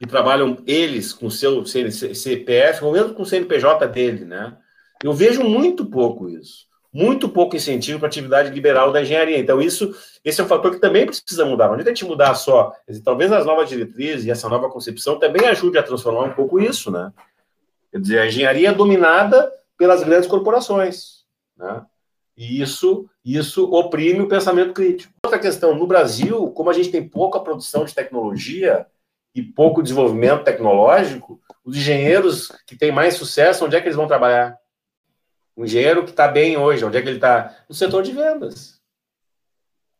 E 0.00 0.06
trabalham 0.06 0.56
eles 0.66 1.12
com 1.12 1.26
o 1.26 1.30
seu 1.30 1.62
CPF, 1.66 2.84
ou 2.84 2.92
mesmo 2.92 3.12
com 3.12 3.22
o 3.22 3.26
CNPJ 3.26 3.86
dele, 3.88 4.24
né? 4.24 4.56
Eu 5.04 5.12
vejo 5.12 5.44
muito 5.44 5.84
pouco 5.84 6.28
isso. 6.28 6.67
Muito 6.98 7.28
pouco 7.28 7.54
incentivo 7.54 8.00
para 8.00 8.08
atividade 8.08 8.50
liberal 8.50 8.90
da 8.90 9.00
engenharia. 9.00 9.38
Então, 9.38 9.62
isso, 9.62 9.94
esse 10.24 10.40
é 10.40 10.44
um 10.44 10.48
fator 10.48 10.72
que 10.72 10.80
também 10.80 11.06
precisa 11.06 11.44
mudar. 11.44 11.66
Não 11.66 11.74
adianta 11.74 11.90
a 11.90 11.94
gente 11.94 12.04
mudar 12.04 12.34
só. 12.34 12.72
Talvez 13.04 13.30
as 13.30 13.46
novas 13.46 13.68
diretrizes 13.68 14.26
e 14.26 14.32
essa 14.32 14.48
nova 14.48 14.68
concepção 14.68 15.16
também 15.16 15.46
ajude 15.46 15.78
a 15.78 15.82
transformar 15.84 16.24
um 16.24 16.32
pouco 16.32 16.58
isso, 16.58 16.90
né? 16.90 17.12
Quer 17.92 18.00
dizer, 18.00 18.18
a 18.18 18.26
engenharia 18.26 18.70
é 18.70 18.74
dominada 18.74 19.48
pelas 19.76 20.02
grandes 20.02 20.28
corporações. 20.28 21.24
Né? 21.56 21.82
E 22.36 22.60
isso, 22.60 23.08
isso 23.24 23.72
oprime 23.72 24.22
o 24.22 24.28
pensamento 24.28 24.72
crítico. 24.72 25.14
Outra 25.24 25.38
questão, 25.38 25.76
no 25.76 25.86
Brasil, 25.86 26.50
como 26.50 26.68
a 26.68 26.72
gente 26.72 26.90
tem 26.90 27.08
pouca 27.08 27.38
produção 27.38 27.84
de 27.84 27.94
tecnologia 27.94 28.84
e 29.32 29.40
pouco 29.40 29.84
desenvolvimento 29.84 30.42
tecnológico, 30.42 31.40
os 31.64 31.76
engenheiros 31.76 32.50
que 32.66 32.74
têm 32.74 32.90
mais 32.90 33.14
sucesso, 33.14 33.64
onde 33.64 33.76
é 33.76 33.80
que 33.80 33.86
eles 33.86 33.96
vão 33.96 34.08
trabalhar? 34.08 34.58
O 35.58 35.64
engenheiro 35.64 36.04
que 36.04 36.10
está 36.10 36.28
bem 36.28 36.56
hoje, 36.56 36.84
onde 36.84 36.96
é 36.96 37.02
que 37.02 37.08
ele 37.08 37.16
está? 37.16 37.52
No 37.68 37.74
setor 37.74 38.04
de 38.04 38.12
vendas, 38.12 38.80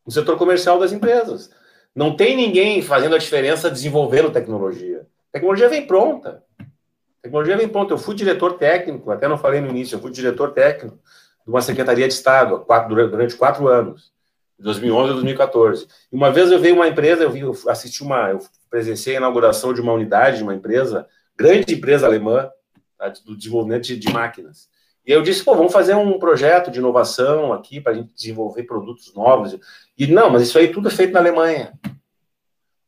no 0.05 0.11
setor 0.13 0.37
comercial 0.37 0.79
das 0.79 0.93
empresas. 0.93 1.51
Não 1.93 2.15
tem 2.15 2.37
ninguém 2.37 2.81
fazendo 2.81 3.13
a 3.13 3.17
diferença 3.17 3.69
desenvolvendo 3.69 4.31
tecnologia. 4.31 5.01
A 5.01 5.33
tecnologia 5.33 5.67
vem 5.67 5.85
pronta. 5.85 6.41
A 6.61 7.23
tecnologia 7.23 7.57
vem 7.57 7.67
pronta. 7.67 7.93
Eu 7.93 7.97
fui 7.97 8.15
diretor 8.15 8.53
técnico, 8.53 9.11
até 9.11 9.27
não 9.27 9.37
falei 9.37 9.59
no 9.59 9.67
início, 9.67 9.97
eu 9.97 9.99
fui 9.99 10.11
diretor 10.11 10.53
técnico 10.53 10.97
de 11.45 11.51
uma 11.51 11.61
Secretaria 11.61 12.07
de 12.07 12.13
Estado 12.13 12.65
durante 12.87 13.35
quatro 13.35 13.67
anos, 13.67 14.13
de 14.57 14.63
2011 14.63 15.09
a 15.09 15.13
2014. 15.15 15.87
E 16.09 16.15
uma 16.15 16.31
vez 16.31 16.49
eu 16.53 16.59
vi 16.61 16.71
uma 16.71 16.87
empresa, 16.87 17.23
eu, 17.23 17.31
vi, 17.31 17.41
eu 17.41 17.53
assisti 17.67 18.01
uma, 18.01 18.29
eu 18.29 18.39
presenciei 18.69 19.17
a 19.17 19.19
inauguração 19.19 19.73
de 19.73 19.81
uma 19.81 19.91
unidade 19.91 20.37
de 20.37 20.43
uma 20.43 20.55
empresa, 20.55 21.05
grande 21.35 21.73
empresa 21.73 22.07
alemã, 22.07 22.49
tá, 22.97 23.09
do 23.25 23.35
desenvolvimento 23.35 23.83
de, 23.83 23.97
de 23.97 24.09
máquinas. 24.09 24.69
E 25.09 25.11
eu 25.11 25.23
disse, 25.23 25.43
pô, 25.43 25.55
vamos 25.55 25.73
fazer 25.73 25.95
um 25.95 26.19
projeto 26.19 26.69
de 26.69 26.77
inovação 26.77 27.51
aqui 27.51 27.81
para 27.81 27.93
a 27.93 27.95
gente 27.95 28.13
desenvolver 28.13 28.61
produtos 28.61 29.11
novos. 29.15 29.57
E 29.97 30.05
não, 30.05 30.29
mas 30.29 30.43
isso 30.43 30.59
aí 30.59 30.67
tudo 30.67 30.87
é 30.87 30.91
feito 30.91 31.11
na 31.11 31.19
Alemanha. 31.19 31.73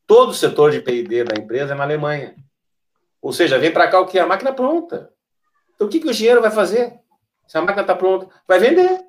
Todo 0.06 0.30
o 0.30 0.34
setor 0.36 0.70
de 0.70 0.82
P&D 0.82 1.24
da 1.24 1.42
empresa 1.42 1.74
é 1.74 1.76
na 1.76 1.82
Alemanha. 1.82 2.36
Ou 3.20 3.34
seja, 3.34 3.58
vem 3.58 3.74
para 3.74 3.88
cá 3.88 4.00
o 4.00 4.06
que? 4.06 4.20
A 4.20 4.28
máquina 4.28 4.54
pronta. 4.54 5.10
Então 5.74 5.88
o 5.88 5.90
que, 5.90 6.00
que 6.00 6.06
o 6.06 6.12
engenheiro 6.12 6.44
vai 6.44 6.52
fazer? 6.52 6.94
Se 7.48 7.58
a 7.58 7.62
máquina 7.62 7.82
está 7.82 7.96
pronta, 7.96 8.28
vai 8.48 8.60
vender. 8.60 9.00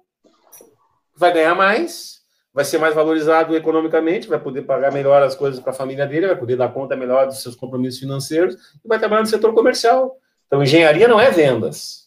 Vai 1.15 1.35
ganhar 1.35 1.55
mais, 1.55 2.23
vai 2.51 2.65
ser 2.65 2.79
mais 2.79 2.95
valorizado 2.95 3.55
economicamente, 3.55 4.27
vai 4.27 4.41
poder 4.41 4.63
pagar 4.63 4.91
melhor 4.91 5.23
as 5.23 5.35
coisas 5.35 5.61
para 5.61 5.73
a 5.73 5.75
família 5.77 6.07
dele, 6.07 6.29
vai 6.29 6.37
poder 6.37 6.57
dar 6.57 6.73
conta 6.73 6.97
melhor 6.97 7.27
dos 7.27 7.43
seus 7.43 7.57
compromissos 7.57 8.01
financeiros 8.01 8.55
e 8.83 8.89
vai 8.89 8.99
trabalhar 8.99 9.21
no 9.21 9.29
setor 9.29 9.53
comercial. 9.53 10.17
Então, 10.47 10.63
engenharia 10.63 11.07
não 11.07 11.21
é 11.21 11.31
vendas. 11.31 12.02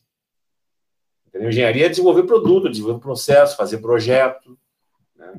Entendeu? 1.36 1.50
Engenharia 1.50 1.88
é 1.88 1.90
desenvolver 1.90 2.24
produto, 2.24 2.70
desenvolver 2.70 3.02
processo, 3.02 3.58
fazer 3.58 3.80
projeto. 3.80 4.58
Né? 5.18 5.34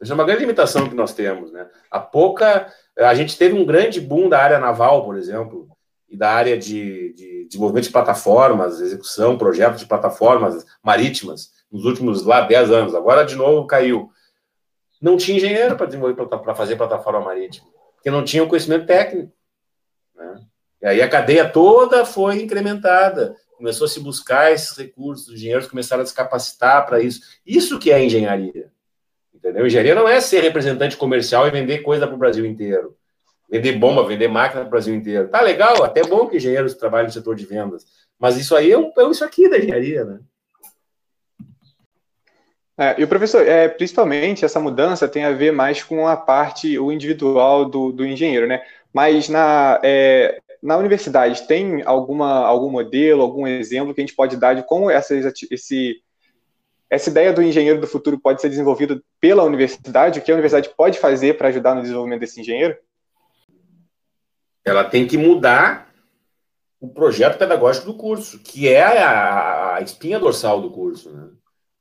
Essa 0.00 0.12
é 0.12 0.14
uma 0.14 0.24
grande 0.24 0.42
limitação 0.42 0.88
que 0.88 0.94
nós 0.94 1.12
temos. 1.12 1.50
Né? 1.50 1.66
A 1.90 1.98
pouca. 1.98 2.72
A 2.96 3.12
gente 3.14 3.36
teve 3.36 3.58
um 3.58 3.64
grande 3.64 4.00
boom 4.00 4.28
da 4.28 4.40
área 4.40 4.60
naval, 4.60 5.04
por 5.04 5.16
exemplo, 5.16 5.68
e 6.08 6.16
da 6.16 6.30
área 6.30 6.56
de, 6.56 7.12
de 7.14 7.46
desenvolvimento 7.46 7.84
de 7.84 7.90
plataformas, 7.90 8.80
execução, 8.80 9.36
projetos 9.36 9.80
de 9.80 9.86
plataformas 9.86 10.64
marítimas, 10.82 11.50
nos 11.70 11.84
últimos 11.84 12.24
lá 12.24 12.42
10 12.42 12.70
anos. 12.70 12.94
Agora, 12.94 13.24
de 13.24 13.34
novo, 13.34 13.66
caiu. 13.66 14.10
Não 15.00 15.16
tinha 15.16 15.38
engenheiro 15.38 15.74
para 15.74 15.86
desenvolver 15.86 16.14
para 16.14 16.54
fazer 16.54 16.76
plataforma 16.76 17.20
marítima, 17.20 17.66
porque 17.96 18.10
não 18.10 18.22
tinha 18.22 18.44
o 18.44 18.46
conhecimento 18.46 18.86
técnico. 18.86 19.32
Né? 20.14 20.40
E 20.82 20.86
aí 20.86 21.02
a 21.02 21.08
cadeia 21.08 21.48
toda 21.48 22.04
foi 22.04 22.40
incrementada 22.40 23.34
começou 23.62 23.84
a 23.84 23.88
se 23.88 24.00
buscar 24.00 24.50
esses 24.50 24.76
recursos, 24.76 25.28
os 25.28 25.34
engenheiros 25.34 25.68
começaram 25.68 26.02
a 26.02 26.06
se 26.06 26.12
capacitar 26.12 26.84
para 26.84 27.00
isso. 27.00 27.20
Isso 27.46 27.78
que 27.78 27.92
é 27.92 28.04
engenharia. 28.04 28.72
Entendeu? 29.32 29.64
Engenharia 29.64 29.94
não 29.94 30.08
é 30.08 30.20
ser 30.20 30.40
representante 30.40 30.96
comercial 30.96 31.46
e 31.46 31.52
vender 31.52 31.78
coisa 31.78 32.04
para 32.04 32.16
o 32.16 32.18
Brasil 32.18 32.44
inteiro. 32.44 32.96
Vender 33.48 33.78
bomba, 33.78 34.04
vender 34.04 34.26
máquina 34.26 34.62
para 34.62 34.66
o 34.66 34.70
Brasil 34.70 34.92
inteiro. 34.92 35.28
Tá 35.28 35.40
legal, 35.40 35.84
até 35.84 36.02
bom 36.02 36.26
que 36.26 36.38
engenheiros 36.38 36.74
trabalhem 36.74 37.06
no 37.06 37.12
setor 37.12 37.36
de 37.36 37.46
vendas. 37.46 37.86
Mas 38.18 38.36
isso 38.36 38.56
aí 38.56 38.72
é, 38.72 38.76
um, 38.76 38.90
é 38.98 39.04
isso 39.08 39.24
aqui 39.24 39.48
da 39.48 39.58
engenharia, 39.58 40.04
né? 40.04 40.18
É, 42.76 43.00
e 43.00 43.04
o 43.04 43.08
professor, 43.08 43.46
é, 43.46 43.68
principalmente 43.68 44.44
essa 44.44 44.58
mudança 44.58 45.06
tem 45.06 45.24
a 45.24 45.30
ver 45.30 45.52
mais 45.52 45.84
com 45.84 46.08
a 46.08 46.16
parte, 46.16 46.76
o 46.80 46.90
individual 46.90 47.64
do, 47.64 47.92
do 47.92 48.04
engenheiro, 48.04 48.48
né? 48.48 48.60
Mas 48.92 49.28
na, 49.28 49.78
é, 49.84 50.41
na 50.62 50.76
universidade, 50.76 51.46
tem 51.48 51.82
alguma, 51.84 52.46
algum 52.46 52.70
modelo, 52.70 53.22
algum 53.22 53.46
exemplo 53.46 53.92
que 53.92 54.00
a 54.00 54.04
gente 54.04 54.14
pode 54.14 54.36
dar 54.36 54.54
de 54.54 54.62
como 54.62 54.88
essa, 54.88 55.14
esse, 55.50 55.96
essa 56.88 57.10
ideia 57.10 57.32
do 57.32 57.42
engenheiro 57.42 57.80
do 57.80 57.86
futuro 57.86 58.20
pode 58.20 58.40
ser 58.40 58.48
desenvolvida 58.48 59.02
pela 59.20 59.42
universidade? 59.42 60.20
O 60.20 60.22
que 60.22 60.30
a 60.30 60.34
universidade 60.34 60.72
pode 60.76 61.00
fazer 61.00 61.36
para 61.36 61.48
ajudar 61.48 61.74
no 61.74 61.82
desenvolvimento 61.82 62.20
desse 62.20 62.40
engenheiro? 62.40 62.76
Ela 64.64 64.84
tem 64.84 65.06
que 65.06 65.18
mudar 65.18 65.92
o 66.80 66.88
projeto 66.88 67.38
pedagógico 67.38 67.86
do 67.86 67.94
curso, 67.94 68.38
que 68.38 68.68
é 68.68 68.82
a, 68.82 69.76
a 69.76 69.80
espinha 69.80 70.20
dorsal 70.20 70.60
do 70.60 70.70
curso. 70.70 71.10
Né? 71.10 71.28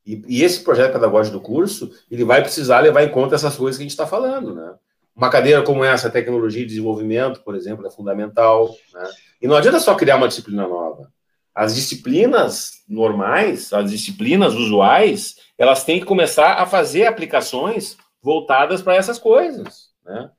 E, 0.06 0.24
e, 0.28 0.44
esse 0.44 0.64
projeto 0.64 0.94
pedagógico 0.94 1.38
do 1.38 1.44
curso, 1.44 1.92
ele 2.10 2.24
vai 2.24 2.42
precisar 2.42 2.80
levar 2.80 3.04
em 3.04 3.12
conta 3.12 3.36
essas 3.36 3.56
coisas 3.56 3.78
que 3.78 3.84
a 3.84 3.86
gente 3.86 3.92
está 3.92 4.08
falando. 4.08 4.56
Né? 4.56 4.74
Uma 5.16 5.30
cadeira 5.30 5.62
como 5.62 5.84
essa, 5.84 6.10
tecnologia 6.10 6.62
de 6.62 6.70
desenvolvimento, 6.70 7.42
por 7.44 7.56
exemplo, 7.56 7.86
é 7.86 7.92
fundamental. 7.92 8.74
Né? 8.94 9.10
E 9.42 9.48
não 9.48 9.56
adianta 9.56 9.80
só 9.80 9.96
criar 9.96 10.18
uma 10.18 10.28
disciplina 10.28 10.68
nova. 10.68 11.12
As 11.54 11.76
disciplinas 11.76 12.84
normais, 12.88 13.74
as 13.74 13.92
disciplinas 13.92 14.54
usuais, 14.54 15.36
elas 15.58 15.84
têm 15.84 16.00
que 16.00 16.06
começar 16.06 16.54
a 16.54 16.66
fazer 16.66 17.06
aplicações 17.06 17.98
voltadas 18.22 18.82
para 18.82 18.96
essas 18.96 19.20
coisas. 19.20 19.90
Né? 20.06 20.30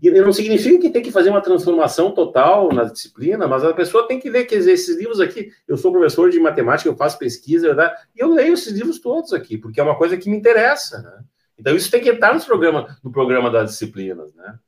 E 0.00 0.10
não 0.10 0.32
significa 0.32 0.78
que 0.78 0.90
tem 0.90 1.02
que 1.02 1.10
fazer 1.10 1.30
uma 1.30 1.40
transformação 1.40 2.12
total 2.12 2.72
na 2.72 2.84
disciplina, 2.84 3.48
mas 3.48 3.64
a 3.64 3.74
pessoa 3.74 4.06
tem 4.06 4.20
que 4.20 4.30
ver 4.30 4.44
que 4.44 4.54
esses 4.54 4.96
livros 4.96 5.20
aqui. 5.20 5.50
Eu 5.66 5.76
sou 5.76 5.90
professor 5.90 6.30
de 6.30 6.38
matemática, 6.38 6.88
eu 6.88 6.96
faço 6.96 7.18
pesquisa, 7.18 7.66
verdade? 7.66 8.00
e 8.14 8.20
eu 8.20 8.32
leio 8.32 8.54
esses 8.54 8.72
livros 8.72 9.00
todos 9.00 9.32
aqui, 9.32 9.58
porque 9.58 9.80
é 9.80 9.82
uma 9.82 9.96
coisa 9.96 10.16
que 10.16 10.30
me 10.30 10.36
interessa. 10.36 11.02
Né? 11.02 11.24
Então, 11.58 11.74
isso 11.74 11.90
tem 11.90 12.00
que 12.00 12.10
estar 12.10 12.34
no 12.34 12.40
programa, 12.44 12.98
no 13.02 13.10
programa 13.10 13.50
das 13.50 13.70
disciplinas, 13.70 14.32
né? 14.34 14.58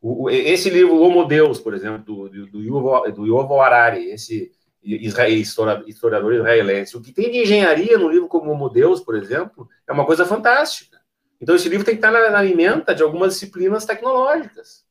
O, 0.00 0.30
esse 0.30 0.70
livro, 0.70 1.00
Homo 1.00 1.24
Deus, 1.24 1.60
por 1.60 1.74
exemplo, 1.74 1.98
do, 1.98 2.46
do, 2.46 2.62
Yuval, 2.62 3.10
do 3.10 3.26
Yuval 3.26 3.60
Harari, 3.60 4.10
esse 4.10 4.52
historiador 4.82 6.32
israelense, 6.32 6.96
o 6.96 7.00
que 7.00 7.12
tem 7.12 7.30
de 7.30 7.38
engenharia 7.38 7.98
no 7.98 8.08
livro 8.08 8.28
como 8.28 8.52
Homo 8.52 8.68
Deus, 8.68 9.00
por 9.00 9.16
exemplo, 9.16 9.68
é 9.86 9.92
uma 9.92 10.06
coisa 10.06 10.24
fantástica. 10.24 10.98
Então, 11.40 11.54
esse 11.54 11.68
livro 11.68 11.84
tem 11.84 11.94
que 11.94 11.98
estar 11.98 12.10
na, 12.10 12.30
na 12.30 12.38
alimenta 12.38 12.94
de 12.94 13.02
algumas 13.02 13.34
disciplinas 13.34 13.84
tecnológicas. 13.84 14.84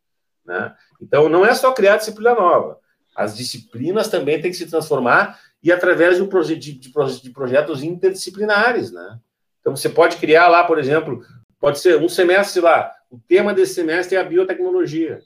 Né? 0.45 0.73
Então, 1.01 1.27
não 1.27 1.45
é 1.45 1.53
só 1.53 1.71
criar 1.71 1.97
disciplina 1.97 2.35
nova. 2.35 2.79
As 3.15 3.35
disciplinas 3.35 4.07
também 4.07 4.41
têm 4.41 4.51
que 4.51 4.57
se 4.57 4.69
transformar 4.69 5.39
e 5.63 5.71
através 5.71 6.17
de, 6.17 6.55
de, 6.55 6.73
de, 6.73 7.21
de 7.21 7.29
projetos 7.31 7.81
interdisciplinares. 7.81 8.91
Né? 8.91 9.19
Então, 9.61 9.75
você 9.75 9.89
pode 9.89 10.17
criar 10.17 10.47
lá, 10.47 10.63
por 10.63 10.79
exemplo, 10.79 11.21
Pode 11.59 11.79
ser 11.79 11.97
um 11.97 12.09
semestre 12.09 12.61
lá. 12.61 12.91
O 13.09 13.19
tema 13.19 13.53
desse 13.53 13.75
semestre 13.75 14.15
é 14.15 14.19
a 14.19 14.23
biotecnologia. 14.23 15.21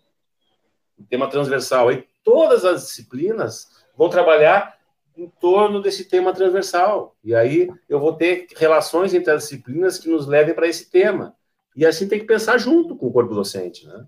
O 0.98 1.04
tema 1.04 1.30
transversal. 1.30 1.90
Aí 1.90 2.06
todas 2.24 2.64
as 2.64 2.86
disciplinas 2.86 3.68
vão 3.98 4.10
trabalhar 4.10 4.78
em 5.18 5.28
torno 5.28 5.82
desse 5.82 6.06
tema 6.06 6.34
transversal. 6.34 7.16
E 7.24 7.36
aí 7.36 7.70
eu 7.90 8.00
vou 8.00 8.14
ter 8.14 8.48
relações 8.56 9.14
entre 9.14 9.32
as 9.32 9.44
disciplinas 9.44 9.98
que 9.98 10.10
nos 10.10 10.28
levem 10.28 10.54
para 10.54 10.68
esse 10.68 10.90
tema. 10.90 11.36
E 11.76 11.86
assim 11.86 12.08
tem 12.08 12.20
que 12.20 12.26
pensar 12.26 12.58
junto 12.58 12.96
com 12.96 13.08
o 13.08 13.12
corpo 13.12 13.34
docente. 13.34 13.88
Né? 13.88 14.06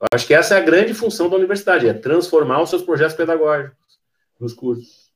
Eu 0.00 0.06
acho 0.12 0.26
que 0.26 0.34
essa 0.34 0.54
é 0.54 0.58
a 0.58 0.64
grande 0.64 0.94
função 0.94 1.28
da 1.28 1.36
universidade, 1.36 1.88
é 1.88 1.94
transformar 1.94 2.62
os 2.62 2.70
seus 2.70 2.82
projetos 2.82 3.16
pedagógicos 3.16 3.76
nos 4.38 4.52
cursos. 4.52 5.10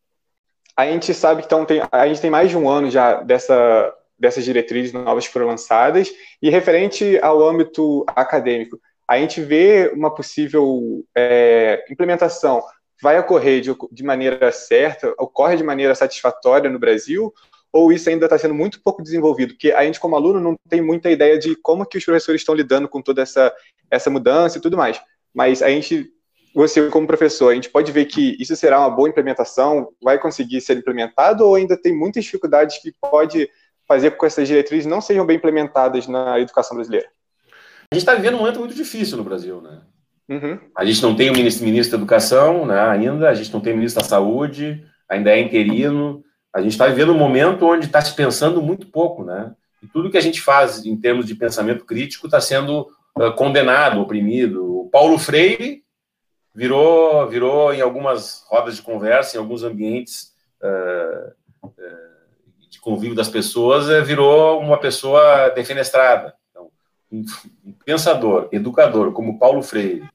A 0.76 0.86
gente 0.86 1.12
sabe 1.12 1.42
que 1.42 1.46
então, 1.46 1.66
tem, 1.66 1.82
a 1.92 2.08
gente 2.08 2.20
tem 2.20 2.30
mais 2.30 2.48
de 2.48 2.56
um 2.56 2.68
ano 2.68 2.90
já 2.90 3.20
dessa 3.22 3.94
dessas 4.20 4.44
diretrizes 4.44 4.92
novas 4.92 5.26
que 5.26 5.32
foram 5.32 5.46
lançadas. 5.46 6.12
E 6.40 6.50
referente 6.50 7.18
ao 7.22 7.42
âmbito 7.42 8.04
acadêmico, 8.08 8.78
a 9.08 9.18
gente 9.18 9.40
vê 9.40 9.90
uma 9.94 10.14
possível 10.14 11.04
é, 11.16 11.84
implementação 11.90 12.62
vai 13.00 13.18
ocorrer 13.18 13.60
de, 13.60 13.74
de, 13.90 14.04
maneira 14.04 14.52
certa, 14.52 15.14
ocorre 15.18 15.56
de 15.56 15.64
maneira 15.64 15.94
satisfatória 15.94 16.68
no 16.68 16.78
Brasil, 16.78 17.32
ou 17.72 17.92
isso 17.92 18.08
ainda 18.10 18.26
está 18.26 18.36
sendo 18.36 18.54
muito 18.54 18.82
pouco 18.82 19.02
desenvolvido? 19.02 19.54
Porque 19.54 19.72
a 19.72 19.84
gente, 19.84 20.00
como 20.00 20.16
aluno, 20.16 20.40
não 20.40 20.56
tem 20.68 20.82
muita 20.82 21.10
ideia 21.10 21.38
de 21.38 21.56
como 21.56 21.86
que 21.86 21.96
os 21.96 22.04
professores 22.04 22.40
estão 22.40 22.54
lidando 22.54 22.88
com 22.88 23.00
toda 23.00 23.22
essa, 23.22 23.52
essa 23.90 24.10
mudança 24.10 24.58
e 24.58 24.60
tudo 24.60 24.76
mais. 24.76 25.00
Mas 25.32 25.62
a 25.62 25.68
gente, 25.68 26.10
você 26.54 26.88
como 26.90 27.06
professor, 27.06 27.50
a 27.50 27.54
gente 27.54 27.70
pode 27.70 27.90
ver 27.92 28.06
que 28.06 28.36
isso 28.40 28.54
será 28.56 28.80
uma 28.80 28.90
boa 28.90 29.08
implementação, 29.08 29.88
vai 30.02 30.18
conseguir 30.18 30.60
ser 30.60 30.76
implementado, 30.76 31.46
ou 31.46 31.54
ainda 31.54 31.80
tem 31.80 31.96
muitas 31.96 32.24
dificuldades 32.24 32.78
que 32.82 32.92
pode 33.00 33.48
fazer 33.90 34.12
com 34.12 34.20
que 34.20 34.26
essas 34.26 34.46
diretrizes 34.46 34.86
não 34.86 35.00
sejam 35.00 35.26
bem 35.26 35.36
implementadas 35.36 36.06
na 36.06 36.38
educação 36.38 36.76
brasileira? 36.76 37.08
A 37.90 37.96
gente 37.96 38.02
está 38.02 38.14
vivendo 38.14 38.34
um 38.34 38.38
momento 38.38 38.60
muito 38.60 38.74
difícil 38.74 39.16
no 39.16 39.24
Brasil, 39.24 39.60
né? 39.60 39.80
Uhum. 40.28 40.60
A 40.76 40.84
gente 40.84 41.02
não 41.02 41.16
tem 41.16 41.28
o 41.28 41.32
ministro, 41.32 41.64
ministro 41.64 41.98
da 41.98 42.00
Educação 42.00 42.64
né, 42.64 42.80
ainda, 42.80 43.28
a 43.28 43.34
gente 43.34 43.52
não 43.52 43.60
tem 43.60 43.72
o 43.72 43.76
ministro 43.76 44.00
da 44.00 44.08
Saúde, 44.08 44.86
ainda 45.08 45.32
é 45.32 45.40
interino. 45.40 46.22
A 46.54 46.62
gente 46.62 46.70
está 46.70 46.86
vivendo 46.86 47.10
um 47.10 47.18
momento 47.18 47.66
onde 47.66 47.86
está 47.86 48.00
se 48.00 48.14
pensando 48.14 48.62
muito 48.62 48.86
pouco, 48.86 49.24
né? 49.24 49.52
E 49.82 49.88
tudo 49.88 50.08
que 50.08 50.16
a 50.16 50.20
gente 50.20 50.40
faz 50.40 50.86
em 50.86 50.96
termos 50.96 51.26
de 51.26 51.34
pensamento 51.34 51.84
crítico 51.84 52.28
está 52.28 52.40
sendo 52.40 52.86
uh, 53.18 53.32
condenado, 53.34 54.00
oprimido. 54.00 54.82
O 54.82 54.88
Paulo 54.88 55.18
Freire 55.18 55.82
virou, 56.54 57.26
virou 57.26 57.74
em 57.74 57.80
algumas 57.80 58.44
rodas 58.46 58.76
de 58.76 58.82
conversa, 58.82 59.36
em 59.36 59.40
alguns 59.40 59.64
ambientes 59.64 60.32
uh, 60.62 61.66
uh, 61.66 62.09
convívio 62.80 63.14
das 63.14 63.28
pessoas, 63.28 63.88
é, 63.88 64.00
virou 64.00 64.60
uma 64.60 64.78
pessoa 64.78 65.48
defenestrada. 65.50 66.34
Então, 66.50 66.70
um, 67.10 67.24
pensador, 67.84 68.48
educador, 68.52 69.12
como 69.12 69.38
Paulo 69.38 69.62
Freire, 69.62 70.08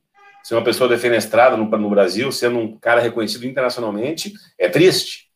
ser 0.44 0.56
uma 0.56 0.64
pessoa 0.64 0.90
defenestrada 0.90 1.58
no, 1.58 1.66
no 1.66 1.90
Brasil, 1.90 2.32
sendo 2.32 2.60
um 2.60 2.78
cara 2.78 3.02
reconhecido 3.02 3.46
internacionalmente, 3.46 4.34
é 4.58 4.70
triste. 4.70 5.30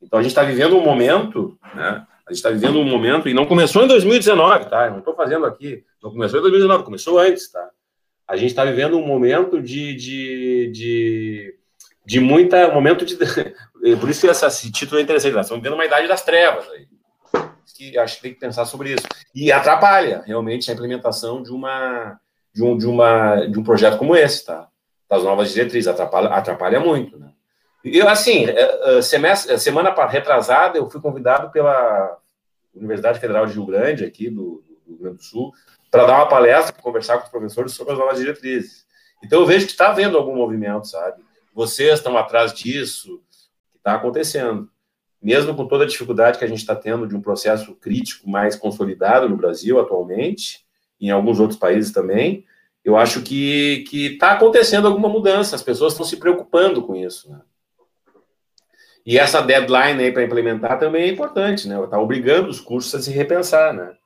Então, 0.00 0.18
a 0.18 0.22
gente 0.22 0.32
está 0.32 0.42
vivendo 0.42 0.76
um 0.76 0.84
momento, 0.84 1.58
né? 1.74 2.06
A 2.26 2.32
gente 2.32 2.38
está 2.38 2.50
vivendo 2.50 2.78
um 2.78 2.84
momento, 2.84 3.28
e 3.28 3.34
não 3.34 3.46
começou 3.46 3.82
em 3.82 3.88
2019, 3.88 4.66
tá? 4.66 4.86
Eu 4.86 4.92
não 4.92 4.98
estou 5.00 5.14
fazendo 5.14 5.44
aqui, 5.44 5.84
não 6.02 6.10
começou 6.10 6.38
em 6.38 6.42
2019, 6.42 6.84
começou 6.84 7.18
antes, 7.18 7.50
tá? 7.50 7.68
a 8.32 8.36
gente 8.36 8.50
está 8.50 8.64
vivendo 8.64 8.96
um 8.96 9.06
momento 9.06 9.60
de, 9.60 9.94
de, 9.94 10.70
de, 10.72 11.54
de 12.06 12.18
muita. 12.18 12.70
Um 12.70 12.74
momento 12.74 13.04
de. 13.04 13.16
Por 14.00 14.08
isso 14.08 14.20
que 14.20 14.26
esse 14.28 14.70
título 14.70 15.00
é 15.00 15.02
interessante. 15.02 15.34
Nós 15.34 15.46
estamos 15.46 15.62
vivendo 15.62 15.76
uma 15.76 15.84
idade 15.84 16.06
das 16.06 16.22
trevas 16.22 16.68
aí. 16.70 16.86
Que 17.74 17.98
acho 17.98 18.16
que 18.16 18.22
tem 18.22 18.34
que 18.34 18.40
pensar 18.40 18.64
sobre 18.64 18.94
isso. 18.94 19.06
E 19.34 19.50
atrapalha 19.50 20.22
realmente 20.24 20.70
a 20.70 20.74
implementação 20.74 21.42
de 21.42 21.50
uma 21.50 22.18
de 22.54 22.62
um, 22.62 22.76
de 22.76 22.86
uma, 22.86 23.46
de 23.46 23.58
um 23.58 23.62
projeto 23.62 23.98
como 23.98 24.14
esse, 24.14 24.44
tá? 24.44 24.68
Das 25.08 25.24
novas 25.24 25.52
diretrizes. 25.52 25.88
Atrapalha, 25.88 26.28
atrapalha 26.28 26.78
muito, 26.78 27.18
né? 27.18 27.30
Eu, 27.84 28.08
assim, 28.08 28.46
é, 28.46 28.98
é, 28.98 29.02
semestre, 29.02 29.58
semana 29.58 29.90
retrasada, 30.06 30.78
eu 30.78 30.88
fui 30.88 31.00
convidado 31.00 31.50
pela 31.50 32.16
Universidade 32.74 33.18
Federal 33.18 33.44
de 33.46 33.54
Rio 33.54 33.66
Grande, 33.66 34.04
aqui 34.04 34.30
do, 34.30 34.62
do 34.86 34.92
Rio 34.92 34.98
Grande 34.98 35.16
do 35.16 35.22
Sul, 35.24 35.52
para 35.90 36.06
dar 36.06 36.16
uma 36.16 36.28
palestra, 36.28 36.72
conversar 36.80 37.18
com 37.18 37.24
os 37.24 37.30
professores 37.30 37.72
sobre 37.72 37.94
as 37.94 37.98
novas 37.98 38.18
diretrizes. 38.18 38.86
Então, 39.24 39.40
eu 39.40 39.46
vejo 39.46 39.66
que 39.66 39.72
está 39.72 39.88
havendo 39.88 40.16
algum 40.16 40.36
movimento, 40.36 40.86
sabe? 40.86 41.22
Vocês 41.52 41.94
estão 41.94 42.16
atrás 42.16 42.52
disso, 42.52 43.20
está 43.82 43.94
acontecendo. 43.94 44.70
Mesmo 45.20 45.54
com 45.54 45.66
toda 45.66 45.84
a 45.84 45.86
dificuldade 45.86 46.38
que 46.38 46.44
a 46.44 46.48
gente 46.48 46.58
está 46.58 46.74
tendo 46.74 47.06
de 47.06 47.14
um 47.14 47.20
processo 47.20 47.74
crítico 47.74 48.30
mais 48.30 48.56
consolidado 48.56 49.28
no 49.28 49.36
Brasil 49.36 49.78
atualmente, 49.78 50.64
em 51.00 51.10
alguns 51.10 51.38
outros 51.40 51.58
países 51.58 51.92
também, 51.92 52.44
eu 52.84 52.96
acho 52.96 53.22
que 53.22 53.84
está 53.92 54.32
acontecendo 54.32 54.88
alguma 54.88 55.08
mudança, 55.08 55.54
as 55.54 55.62
pessoas 55.62 55.92
estão 55.92 56.06
se 56.06 56.16
preocupando 56.16 56.82
com 56.82 56.96
isso. 56.96 57.30
Né? 57.30 57.40
E 59.04 59.18
essa 59.18 59.40
deadline 59.40 60.02
aí 60.02 60.12
para 60.12 60.24
implementar 60.24 60.78
também 60.78 61.04
é 61.04 61.08
importante, 61.08 61.68
né? 61.68 61.80
Está 61.82 62.00
obrigando 62.00 62.48
os 62.48 62.60
cursos 62.60 62.94
a 62.94 63.02
se 63.02 63.10
repensar, 63.10 63.72
né? 63.72 63.96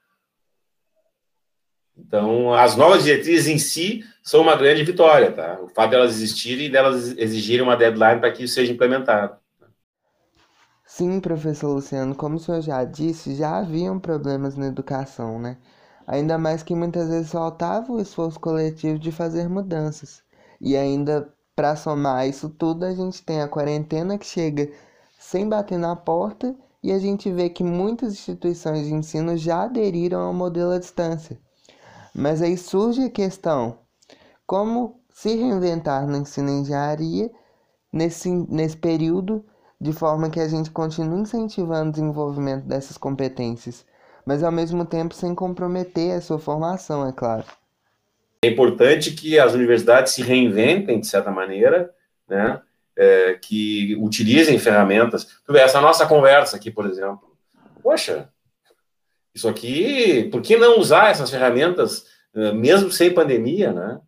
Então, 1.98 2.52
as 2.52 2.76
novas 2.76 3.04
diretrizes 3.04 3.46
em 3.46 3.58
si 3.58 4.04
são 4.22 4.42
uma 4.42 4.56
grande 4.56 4.84
vitória, 4.84 5.32
tá? 5.32 5.58
O 5.62 5.68
fato 5.68 5.90
delas 5.90 6.12
existirem 6.12 6.66
e 6.66 6.70
delas 6.70 7.16
exigirem 7.16 7.62
uma 7.62 7.76
deadline 7.76 8.20
para 8.20 8.30
que 8.30 8.44
isso 8.44 8.54
seja 8.54 8.72
implementado. 8.72 9.36
Sim, 10.86 11.20
professor 11.20 11.74
Luciano, 11.74 12.14
como 12.14 12.36
o 12.36 12.38
senhor 12.38 12.62
já 12.62 12.82
disse, 12.84 13.34
já 13.34 13.58
haviam 13.58 13.98
problemas 13.98 14.56
na 14.56 14.66
educação, 14.68 15.38
né? 15.38 15.58
Ainda 16.06 16.38
mais 16.38 16.62
que 16.62 16.74
muitas 16.74 17.08
vezes 17.08 17.30
faltava 17.32 17.92
o 17.92 18.00
esforço 18.00 18.38
coletivo 18.40 18.98
de 18.98 19.10
fazer 19.12 19.48
mudanças. 19.48 20.22
E 20.60 20.76
ainda 20.76 21.30
para 21.54 21.74
somar 21.76 22.28
isso 22.28 22.48
tudo, 22.48 22.84
a 22.84 22.94
gente 22.94 23.22
tem 23.24 23.42
a 23.42 23.48
quarentena 23.48 24.16
que 24.16 24.24
chega 24.26 24.70
sem 25.18 25.48
bater 25.48 25.78
na 25.78 25.96
porta 25.96 26.54
e 26.82 26.92
a 26.92 26.98
gente 26.98 27.30
vê 27.32 27.50
que 27.50 27.64
muitas 27.64 28.12
instituições 28.12 28.86
de 28.86 28.94
ensino 28.94 29.36
já 29.36 29.64
aderiram 29.64 30.20
ao 30.20 30.32
modelo 30.32 30.70
à 30.72 30.78
distância. 30.78 31.38
Mas 32.14 32.42
aí 32.42 32.56
surge 32.56 33.04
a 33.04 33.10
questão: 33.10 33.78
como 34.46 35.00
se 35.10 35.34
reinventar 35.34 36.06
no 36.06 36.18
ensino 36.18 36.50
em 36.50 36.60
engenharia 36.60 37.30
nesse, 37.92 38.30
nesse 38.30 38.76
período, 38.76 39.44
de 39.80 39.92
forma 39.92 40.30
que 40.30 40.40
a 40.40 40.48
gente 40.48 40.70
continue 40.70 41.20
incentivando 41.20 41.90
o 41.90 41.92
desenvolvimento 41.92 42.64
dessas 42.64 42.96
competências, 42.96 43.84
mas 44.24 44.42
ao 44.42 44.50
mesmo 44.52 44.84
tempo 44.84 45.14
sem 45.14 45.34
comprometer 45.34 46.16
a 46.16 46.20
sua 46.20 46.38
formação, 46.38 47.06
é 47.06 47.12
claro. 47.12 47.44
É 48.42 48.48
importante 48.48 49.12
que 49.12 49.38
as 49.38 49.54
universidades 49.54 50.12
se 50.12 50.22
reinventem, 50.22 51.00
de 51.00 51.06
certa 51.06 51.30
maneira, 51.30 51.90
né? 52.28 52.60
É, 52.98 53.34
que 53.34 53.94
utilizem 53.96 54.58
ferramentas. 54.58 55.26
Tu 55.44 55.54
essa 55.56 55.80
nossa 55.82 56.06
conversa 56.06 56.56
aqui, 56.56 56.70
por 56.70 56.86
exemplo. 56.86 57.36
Poxa, 57.82 58.30
isso 59.36 59.48
aqui, 59.48 60.30
por 60.32 60.40
que 60.40 60.56
não 60.56 60.78
usar 60.80 61.10
essas 61.10 61.28
ferramentas, 61.30 62.06
eh, 62.34 62.52
mesmo 62.52 62.90
sem 62.90 63.12
pandemia, 63.12 63.70
né? 63.70 64.00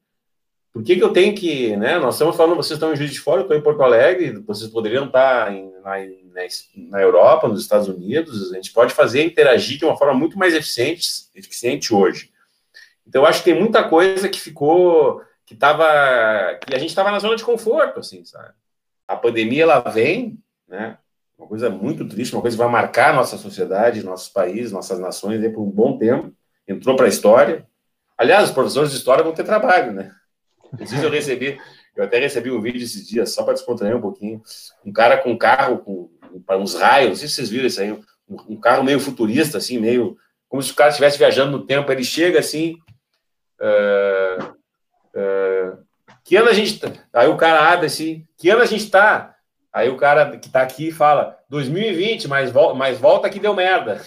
Por 0.78 0.84
que, 0.84 0.94
que 0.94 1.02
eu 1.02 1.12
tenho 1.12 1.34
que, 1.34 1.76
né? 1.76 1.98
Nós 1.98 2.14
estamos 2.14 2.36
falando, 2.36 2.54
vocês 2.54 2.76
estão 2.76 2.92
em 2.92 2.96
Juiz 2.96 3.10
de 3.10 3.18
Fora, 3.18 3.40
eu 3.40 3.42
estou 3.42 3.56
em 3.56 3.60
Porto 3.60 3.82
Alegre, 3.82 4.38
vocês 4.46 4.70
poderiam 4.70 5.06
estar 5.06 5.52
em, 5.52 5.72
na, 5.82 5.96
na, 6.88 7.02
Europa, 7.02 7.48
nos 7.48 7.60
Estados 7.60 7.88
Unidos, 7.88 8.52
a 8.52 8.54
gente 8.54 8.72
pode 8.72 8.94
fazer 8.94 9.24
interagir 9.24 9.76
de 9.76 9.84
uma 9.84 9.96
forma 9.96 10.14
muito 10.14 10.38
mais 10.38 10.54
eficiente, 10.54 11.04
eficiente 11.34 11.92
hoje. 11.92 12.30
Então, 13.04 13.22
eu 13.22 13.26
acho 13.26 13.40
que 13.40 13.50
tem 13.50 13.58
muita 13.58 13.88
coisa 13.88 14.28
que 14.28 14.38
ficou, 14.38 15.20
que 15.44 15.54
estava, 15.54 15.84
que 16.64 16.72
a 16.72 16.78
gente 16.78 16.90
estava 16.90 17.10
na 17.10 17.18
zona 17.18 17.34
de 17.34 17.42
conforto, 17.42 17.98
assim, 17.98 18.24
sabe? 18.24 18.54
A 19.08 19.16
pandemia, 19.16 19.64
ela 19.64 19.80
vem, 19.80 20.38
né? 20.68 20.96
uma 21.36 21.48
coisa 21.48 21.68
muito 21.68 22.06
triste, 22.06 22.32
uma 22.36 22.40
coisa 22.40 22.56
que 22.56 22.62
vai 22.62 22.70
marcar 22.70 23.12
nossa 23.12 23.36
sociedade, 23.36 24.04
nossos 24.04 24.28
países, 24.28 24.70
nossas 24.70 25.00
nações 25.00 25.40
por 25.52 25.62
um 25.62 25.70
bom 25.70 25.98
tempo. 25.98 26.32
Entrou 26.68 26.94
para 26.94 27.06
a 27.06 27.08
história. 27.08 27.66
Aliás, 28.16 28.44
os 28.44 28.54
professores 28.54 28.92
de 28.92 28.96
história 28.96 29.24
vão 29.24 29.34
ter 29.34 29.42
trabalho, 29.42 29.90
né? 29.90 30.14
Eu 31.02 31.11
recebi, 31.11 31.59
eu 31.96 32.04
até 32.04 32.18
recebi 32.18 32.50
um 32.50 32.61
vídeo 32.61 32.83
esses 32.83 33.07
dias, 33.07 33.33
só 33.33 33.42
para 33.42 33.54
descontrair 33.54 33.96
um 33.96 34.00
pouquinho. 34.00 34.42
Um 34.85 34.92
cara 34.92 35.16
com 35.18 35.33
um 35.33 35.38
carro 35.38 35.78
com 35.78 36.11
uns 36.50 36.74
raios, 36.74 37.09
não 37.09 37.16
sei 37.16 37.28
se 37.28 37.35
vocês 37.35 37.50
viram 37.50 37.66
isso 37.66 37.81
aí, 37.81 37.92
um, 37.92 38.02
um 38.50 38.57
carro 38.61 38.85
meio 38.85 39.00
futurista, 39.00 39.59
assim, 39.59 39.78
meio. 39.78 40.16
Como 40.48 40.62
se 40.62 40.72
o 40.72 40.74
cara 40.74 40.90
estivesse 40.90 41.18
viajando 41.18 41.59
no 41.59 41.66
tempo. 41.66 41.90
Ele 41.90 42.04
chega 42.04 42.38
assim. 42.38 42.76
Uh, 43.61 44.44
uh, 45.14 45.78
que 46.24 46.37
ano 46.37 46.48
a 46.48 46.52
gente. 46.52 46.78
Tá? 46.78 46.92
Aí 47.12 47.28
o 47.28 47.37
cara 47.37 47.72
abre 47.72 47.87
assim. 47.87 48.26
Que 48.37 48.50
ano 48.50 48.62
a 48.62 48.66
gente 48.66 48.85
está? 48.85 49.35
Aí 49.72 49.88
o 49.88 49.96
cara 49.96 50.37
que 50.38 50.46
está 50.46 50.62
aqui 50.62 50.90
fala 50.90 51.38
2020, 51.48 52.28
mas, 52.28 52.50
vol 52.50 52.74
mas 52.74 52.98
volta 52.98 53.28
que 53.28 53.40
deu 53.40 53.54
merda. 53.54 54.00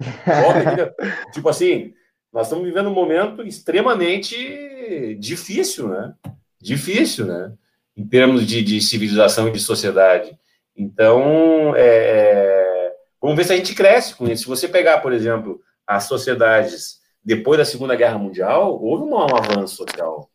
volta 0.24 0.64
que 0.64 0.76
deu... 0.76 0.94
tipo 1.32 1.48
assim, 1.48 1.94
nós 2.36 2.48
estamos 2.48 2.66
vivendo 2.66 2.90
um 2.90 2.92
momento 2.94 3.42
extremamente 3.42 5.16
difícil, 5.18 5.88
né? 5.88 6.12
Difícil, 6.60 7.24
né? 7.24 7.54
Em 7.96 8.06
termos 8.06 8.46
de, 8.46 8.62
de 8.62 8.78
civilização 8.78 9.48
e 9.48 9.52
de 9.52 9.58
sociedade. 9.58 10.38
Então, 10.76 11.74
é, 11.74 11.80
é, 11.86 12.92
vamos 13.22 13.38
ver 13.38 13.44
se 13.44 13.54
a 13.54 13.56
gente 13.56 13.74
cresce 13.74 14.14
com 14.14 14.28
isso. 14.28 14.42
Se 14.42 14.48
você 14.48 14.68
pegar, 14.68 14.98
por 14.98 15.14
exemplo, 15.14 15.62
as 15.86 16.04
sociedades 16.04 17.00
depois 17.24 17.56
da 17.56 17.64
Segunda 17.64 17.96
Guerra 17.96 18.18
Mundial, 18.18 18.82
houve 18.82 19.04
um, 19.04 19.18
avanço 19.18 19.74
social. 19.74 20.28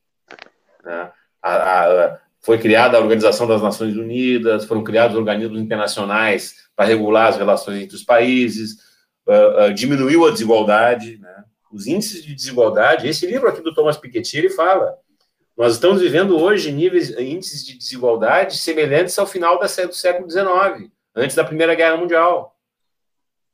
Né? 0.84 1.12
A, 1.40 1.54
a, 1.54 2.20
foi 2.42 2.58
criada 2.58 2.98
a 2.98 3.00
Organização 3.00 3.46
das 3.46 3.62
Nações 3.62 3.96
Unidas, 3.96 4.66
foram 4.66 4.84
criados 4.84 5.16
organismos 5.16 5.62
internacionais 5.62 6.68
para 6.76 6.88
regular 6.88 7.28
as 7.28 7.38
relações 7.38 7.84
entre 7.84 7.96
os 7.96 8.04
países, 8.04 8.78
uh, 9.28 9.66
uh, 9.66 9.74
diminuiu 9.76 10.26
a 10.26 10.32
desigualdade, 10.32 11.20
né? 11.20 11.44
Os 11.72 11.88
índices 11.88 12.24
de 12.24 12.36
desigualdade. 12.36 13.08
Esse 13.08 13.26
livro 13.26 13.48
aqui 13.48 13.62
do 13.62 13.74
Thomas 13.74 13.98
Piketty 13.98 14.38
ele 14.38 14.50
fala: 14.50 14.98
nós 15.58 15.74
estamos 15.74 16.02
vivendo 16.02 16.38
hoje 16.40 16.72
níveis, 16.72 17.12
índices 17.18 17.66
de 17.66 17.78
desigualdade 17.78 18.58
semelhantes 18.58 19.18
ao 19.20 19.28
final 19.28 19.60
do 19.60 19.68
século 19.68 20.30
XIX, 20.30 20.90
antes 21.16 21.36
da 21.36 21.44
Primeira 21.44 21.76
Guerra 21.76 21.98
Mundial. 21.98 22.58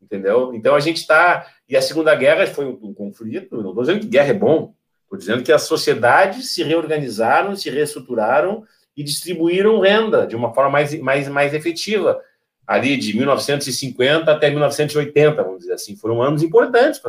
Entendeu? 0.01 0.53
Então 0.53 0.75
a 0.75 0.79
gente 0.79 0.97
está. 0.97 1.47
E 1.67 1.75
a 1.75 1.81
Segunda 1.81 2.15
Guerra 2.15 2.47
foi 2.47 2.65
um, 2.65 2.79
um 2.81 2.93
conflito. 2.93 3.61
Não 3.61 3.69
estou 3.69 3.83
dizendo 3.83 3.99
que 3.99 4.07
guerra 4.07 4.29
é 4.29 4.33
bom, 4.33 4.73
estou 5.03 5.17
dizendo 5.17 5.43
que 5.43 5.51
as 5.51 5.63
sociedades 5.63 6.53
se 6.53 6.63
reorganizaram, 6.63 7.55
se 7.55 7.69
reestruturaram 7.69 8.63
e 8.95 9.03
distribuíram 9.03 9.79
renda 9.79 10.25
de 10.25 10.35
uma 10.35 10.53
forma 10.53 10.69
mais, 10.69 10.97
mais, 10.99 11.27
mais 11.27 11.53
efetiva. 11.53 12.21
Ali 12.65 12.97
de 12.97 13.15
1950 13.15 14.31
até 14.31 14.49
1980, 14.49 15.43
vamos 15.43 15.59
dizer 15.59 15.73
assim, 15.73 15.95
foram 15.95 16.21
anos 16.21 16.43
importantes 16.43 16.99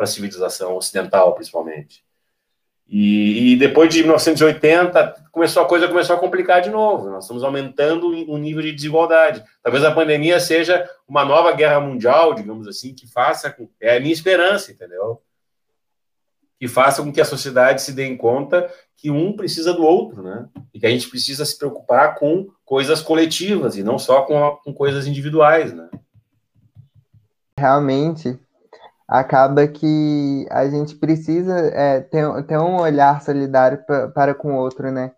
para 0.00 0.04
a 0.04 0.06
civilização 0.06 0.76
ocidental, 0.76 1.34
principalmente. 1.34 2.02
E, 2.88 3.52
e, 3.52 3.56
depois 3.56 3.92
de 3.92 4.00
1980, 4.00 5.26
começou 5.30 5.62
a 5.62 5.68
coisa 5.68 5.86
começou 5.86 6.16
a 6.16 6.18
complicar 6.18 6.62
de 6.62 6.70
novo. 6.70 7.10
Nós 7.10 7.24
estamos 7.24 7.44
aumentando 7.44 8.08
o 8.08 8.38
nível 8.38 8.62
de 8.62 8.72
desigualdade. 8.72 9.44
Talvez 9.62 9.84
a 9.84 9.92
pandemia 9.92 10.40
seja 10.40 10.88
uma 11.06 11.22
nova 11.22 11.52
guerra 11.52 11.78
mundial, 11.80 12.32
digamos 12.32 12.66
assim, 12.66 12.94
que 12.94 13.06
faça. 13.06 13.54
É 13.78 13.98
a 13.98 14.00
minha 14.00 14.12
esperança, 14.12 14.72
entendeu? 14.72 15.20
Que 16.58 16.66
faça 16.66 17.02
com 17.02 17.12
que 17.12 17.20
a 17.20 17.26
sociedade 17.26 17.82
se 17.82 17.92
dê 17.92 18.16
conta 18.16 18.72
que 18.96 19.10
um 19.10 19.34
precisa 19.34 19.74
do 19.74 19.84
outro, 19.84 20.22
né? 20.22 20.48
E 20.72 20.80
que 20.80 20.86
a 20.86 20.90
gente 20.90 21.10
precisa 21.10 21.44
se 21.44 21.56
preocupar 21.58 22.14
com 22.14 22.48
coisas 22.64 23.02
coletivas 23.02 23.76
e 23.76 23.82
não 23.82 23.98
só 23.98 24.22
com, 24.22 24.58
com 24.64 24.72
coisas 24.72 25.06
individuais, 25.06 25.74
né? 25.74 25.90
Realmente, 27.56 28.38
acaba 29.10 29.66
que 29.66 30.46
a 30.48 30.68
gente 30.68 30.94
precisa 30.94 31.56
é, 31.74 32.00
ter, 32.00 32.44
ter 32.44 32.56
um 32.56 32.80
olhar 32.80 33.20
solidário 33.20 33.78
pra, 33.84 34.06
para 34.06 34.34
com 34.34 34.54
o 34.54 34.56
outro, 34.56 34.92
né? 34.92 35.10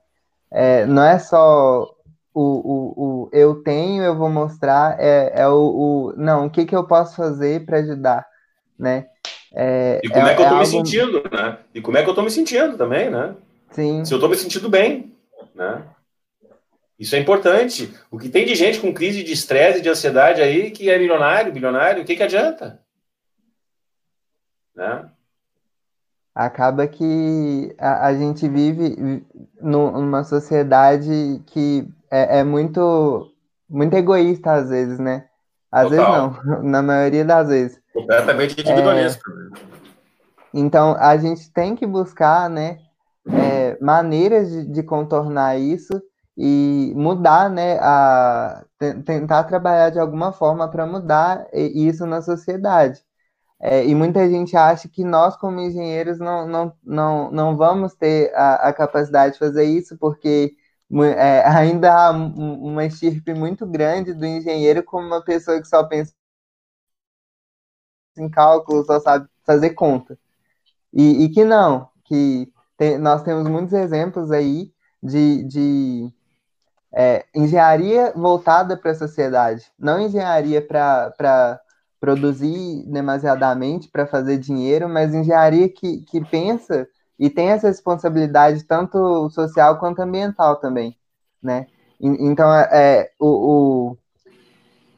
É, 0.50 0.86
não 0.86 1.02
é 1.02 1.18
só 1.18 1.94
o, 2.32 2.40
o, 2.40 2.94
o 2.96 3.30
eu 3.34 3.56
tenho, 3.56 4.02
eu 4.02 4.16
vou 4.16 4.30
mostrar, 4.30 4.96
é, 4.98 5.32
é 5.34 5.46
o, 5.46 5.58
o 5.58 6.14
não, 6.16 6.46
o 6.46 6.50
que, 6.50 6.64
que 6.64 6.74
eu 6.74 6.84
posso 6.84 7.14
fazer 7.14 7.66
para 7.66 7.80
ajudar, 7.80 8.26
né? 8.78 9.08
É, 9.54 10.00
e 10.02 10.08
como 10.08 10.26
é, 10.26 10.32
é 10.32 10.34
que 10.34 10.40
eu 10.40 10.44
estou 10.44 10.58
me 10.58 10.66
sentindo, 10.66 11.22
né? 11.30 11.58
E 11.74 11.80
como 11.82 11.98
é 11.98 12.02
que 12.02 12.08
eu 12.08 12.12
estou 12.12 12.24
me 12.24 12.30
sentindo 12.30 12.78
também, 12.78 13.10
né? 13.10 13.34
Sim. 13.72 14.06
Se 14.06 14.14
eu 14.14 14.16
estou 14.16 14.30
me 14.30 14.36
sentindo 14.36 14.70
bem, 14.70 15.12
né? 15.54 15.82
Isso 16.98 17.14
é 17.14 17.18
importante. 17.18 17.92
O 18.10 18.18
que 18.18 18.30
tem 18.30 18.46
de 18.46 18.54
gente 18.54 18.80
com 18.80 18.94
crise 18.94 19.22
de 19.22 19.32
estresse 19.32 19.80
e 19.80 19.82
de 19.82 19.90
ansiedade 19.90 20.40
aí 20.40 20.70
que 20.70 20.88
é 20.88 20.98
milionário, 20.98 21.52
bilionário, 21.52 22.02
o 22.02 22.06
que, 22.06 22.16
que 22.16 22.22
adianta? 22.22 22.80
Né? 24.74 25.10
acaba 26.34 26.86
que 26.86 27.74
a, 27.78 28.06
a 28.06 28.14
gente 28.14 28.48
vive 28.48 29.24
numa 29.60 30.24
sociedade 30.24 31.42
que 31.46 31.86
é, 32.10 32.38
é, 32.38 32.44
muito, 32.44 33.30
muito 33.68 33.94
egoísta 33.94 34.52
às 34.52 34.70
vezes, 34.70 34.98
né? 34.98 35.26
Às 35.70 35.88
Total. 35.88 36.30
vezes 36.30 36.44
não, 36.46 36.62
na 36.70 36.82
maioria 36.82 37.24
das 37.24 37.48
vezes. 37.48 37.80
Completamente 37.92 38.60
individualista. 38.60 39.22
É, 39.30 39.60
então, 40.54 40.96
a 40.98 41.16
gente 41.16 41.50
tem 41.50 41.74
que 41.74 41.86
buscar, 41.86 42.50
né, 42.50 42.78
é, 43.26 43.78
maneiras 43.80 44.50
de, 44.50 44.66
de, 44.66 44.82
contornar 44.82 45.58
isso 45.58 46.02
e 46.36 46.92
mudar, 46.94 47.48
né, 47.48 47.78
a, 47.80 48.62
tentar 49.04 49.44
trabalhar 49.44 49.88
de 49.88 49.98
alguma 49.98 50.30
forma 50.30 50.68
para 50.68 50.84
mudar 50.84 51.46
isso 51.54 52.04
na 52.04 52.20
sociedade. 52.20 53.00
É, 53.62 53.86
e 53.86 53.94
muita 53.94 54.28
gente 54.28 54.56
acha 54.56 54.88
que 54.88 55.04
nós, 55.04 55.36
como 55.36 55.60
engenheiros, 55.60 56.18
não, 56.18 56.48
não, 56.48 56.76
não, 56.82 57.30
não 57.30 57.56
vamos 57.56 57.94
ter 57.94 58.34
a, 58.34 58.68
a 58.70 58.72
capacidade 58.72 59.34
de 59.34 59.38
fazer 59.38 59.64
isso, 59.64 59.96
porque 59.98 60.56
é, 61.16 61.42
ainda 61.48 61.92
há 61.94 62.10
uma 62.10 62.84
estirpe 62.84 63.32
muito 63.34 63.64
grande 63.66 64.12
do 64.14 64.26
engenheiro 64.26 64.82
como 64.82 65.06
uma 65.06 65.22
pessoa 65.24 65.60
que 65.60 65.68
só 65.68 65.84
pensa 65.84 66.12
em 68.16 68.28
cálculo, 68.28 68.84
só 68.84 69.00
sabe 69.00 69.28
fazer 69.44 69.70
conta. 69.70 70.18
E, 70.92 71.24
e 71.24 71.28
que 71.30 71.44
não, 71.44 71.90
que 72.04 72.52
tem, 72.76 72.98
nós 72.98 73.22
temos 73.22 73.48
muitos 73.48 73.72
exemplos 73.74 74.30
aí 74.32 74.72
de, 75.02 75.44
de 75.44 76.12
é, 76.92 77.26
engenharia 77.34 78.12
voltada 78.14 78.76
para 78.76 78.92
a 78.92 78.96
sociedade, 78.96 79.72
não 79.78 80.00
engenharia 80.00 80.66
para 80.66 81.61
produzir 82.02 82.82
demasiadamente 82.88 83.88
para 83.88 84.08
fazer 84.08 84.36
dinheiro, 84.36 84.88
mas 84.88 85.14
engenharia 85.14 85.68
que, 85.68 86.00
que 86.00 86.20
pensa 86.20 86.84
e 87.16 87.30
tem 87.30 87.50
essa 87.50 87.68
responsabilidade 87.68 88.64
tanto 88.64 89.30
social 89.30 89.78
quanto 89.78 90.02
ambiental 90.02 90.56
também, 90.56 90.98
né? 91.40 91.68
Então, 92.00 92.52
é, 92.52 92.68
é, 92.72 93.10
o, 93.20 93.28
o, 93.28 93.98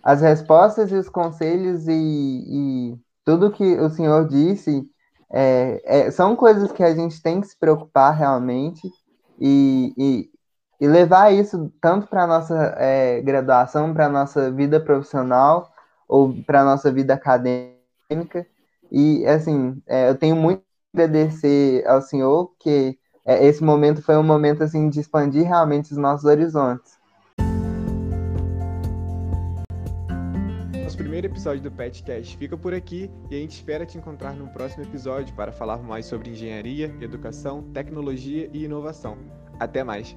as 0.03 0.23
respostas 0.23 0.91
e 0.91 0.95
os 0.95 1.11
conselhos 1.11 1.87
e, 1.87 1.93
e, 1.93 2.99
tudo 3.23 3.53
que 3.53 3.79
o 3.79 3.91
senhor 3.91 4.27
disse 4.27 4.89
é, 5.31 5.83
é, 5.85 6.11
são 6.11 6.35
coisas 6.35 6.73
que 6.73 6.83
a 6.83 6.95
gente 6.95 7.21
tem 7.21 7.39
que 7.39 7.49
se 7.49 7.59
preocupar 7.59 8.17
realmente 8.17 8.91
e, 9.39 9.93
e, 9.99 10.31
e 10.81 10.89
levar 10.89 11.35
isso 11.35 11.71
tanto 11.83 12.07
para 12.07 12.25
a 12.25 12.27
nossa 12.27 12.75
é, 12.79 13.21
graduação, 13.21 13.93
para 13.93 14.07
a 14.07 14.11
nossa 14.11 14.51
vida 14.51 14.81
profissional, 14.81 15.74
ou 16.09 16.35
para 16.45 16.61
a 16.61 16.65
nossa 16.65 16.93
vida 16.93 17.15
acadêmica. 17.15 18.47
E, 18.91 19.27
assim, 19.27 19.83
é, 19.87 20.09
eu 20.09 20.15
tenho 20.15 20.37
muito 20.37 20.63
a 20.95 21.03
agradecer 21.03 21.87
ao 21.87 22.01
senhor, 22.01 22.53
que 22.59 22.99
é, 23.27 23.47
esse 23.47 23.63
momento 23.63 24.03
foi 24.03 24.17
um 24.17 24.23
momento, 24.23 24.63
assim, 24.63 24.89
de 24.89 25.01
expandir 25.01 25.47
realmente 25.47 25.93
os 25.93 25.99
nossos 25.99 26.25
horizontes. 26.25 26.99
Nosso 30.83 30.99
primeiro 30.99 31.27
episódio 31.27 31.63
do 31.63 31.73
PetCast 31.73 32.37
fica 32.37 32.57
por 32.57 32.75
aqui 32.75 33.11
e 33.31 33.35
a 33.35 33.39
gente 33.39 33.53
espera 33.53 33.87
te 33.87 33.99
encontrar 33.99 34.35
no 34.35 34.47
próximo 34.49 34.85
episódio 34.85 35.35
para 35.35 35.51
falar 35.51 35.79
mais 35.79 36.07
sobre 36.07 36.31
engenharia, 36.31 36.95
educação, 37.01 37.63
tecnologia 37.73 38.49
e 38.53 38.65
inovação. 38.65 39.17
Até 39.59 39.83
mais! 39.83 40.17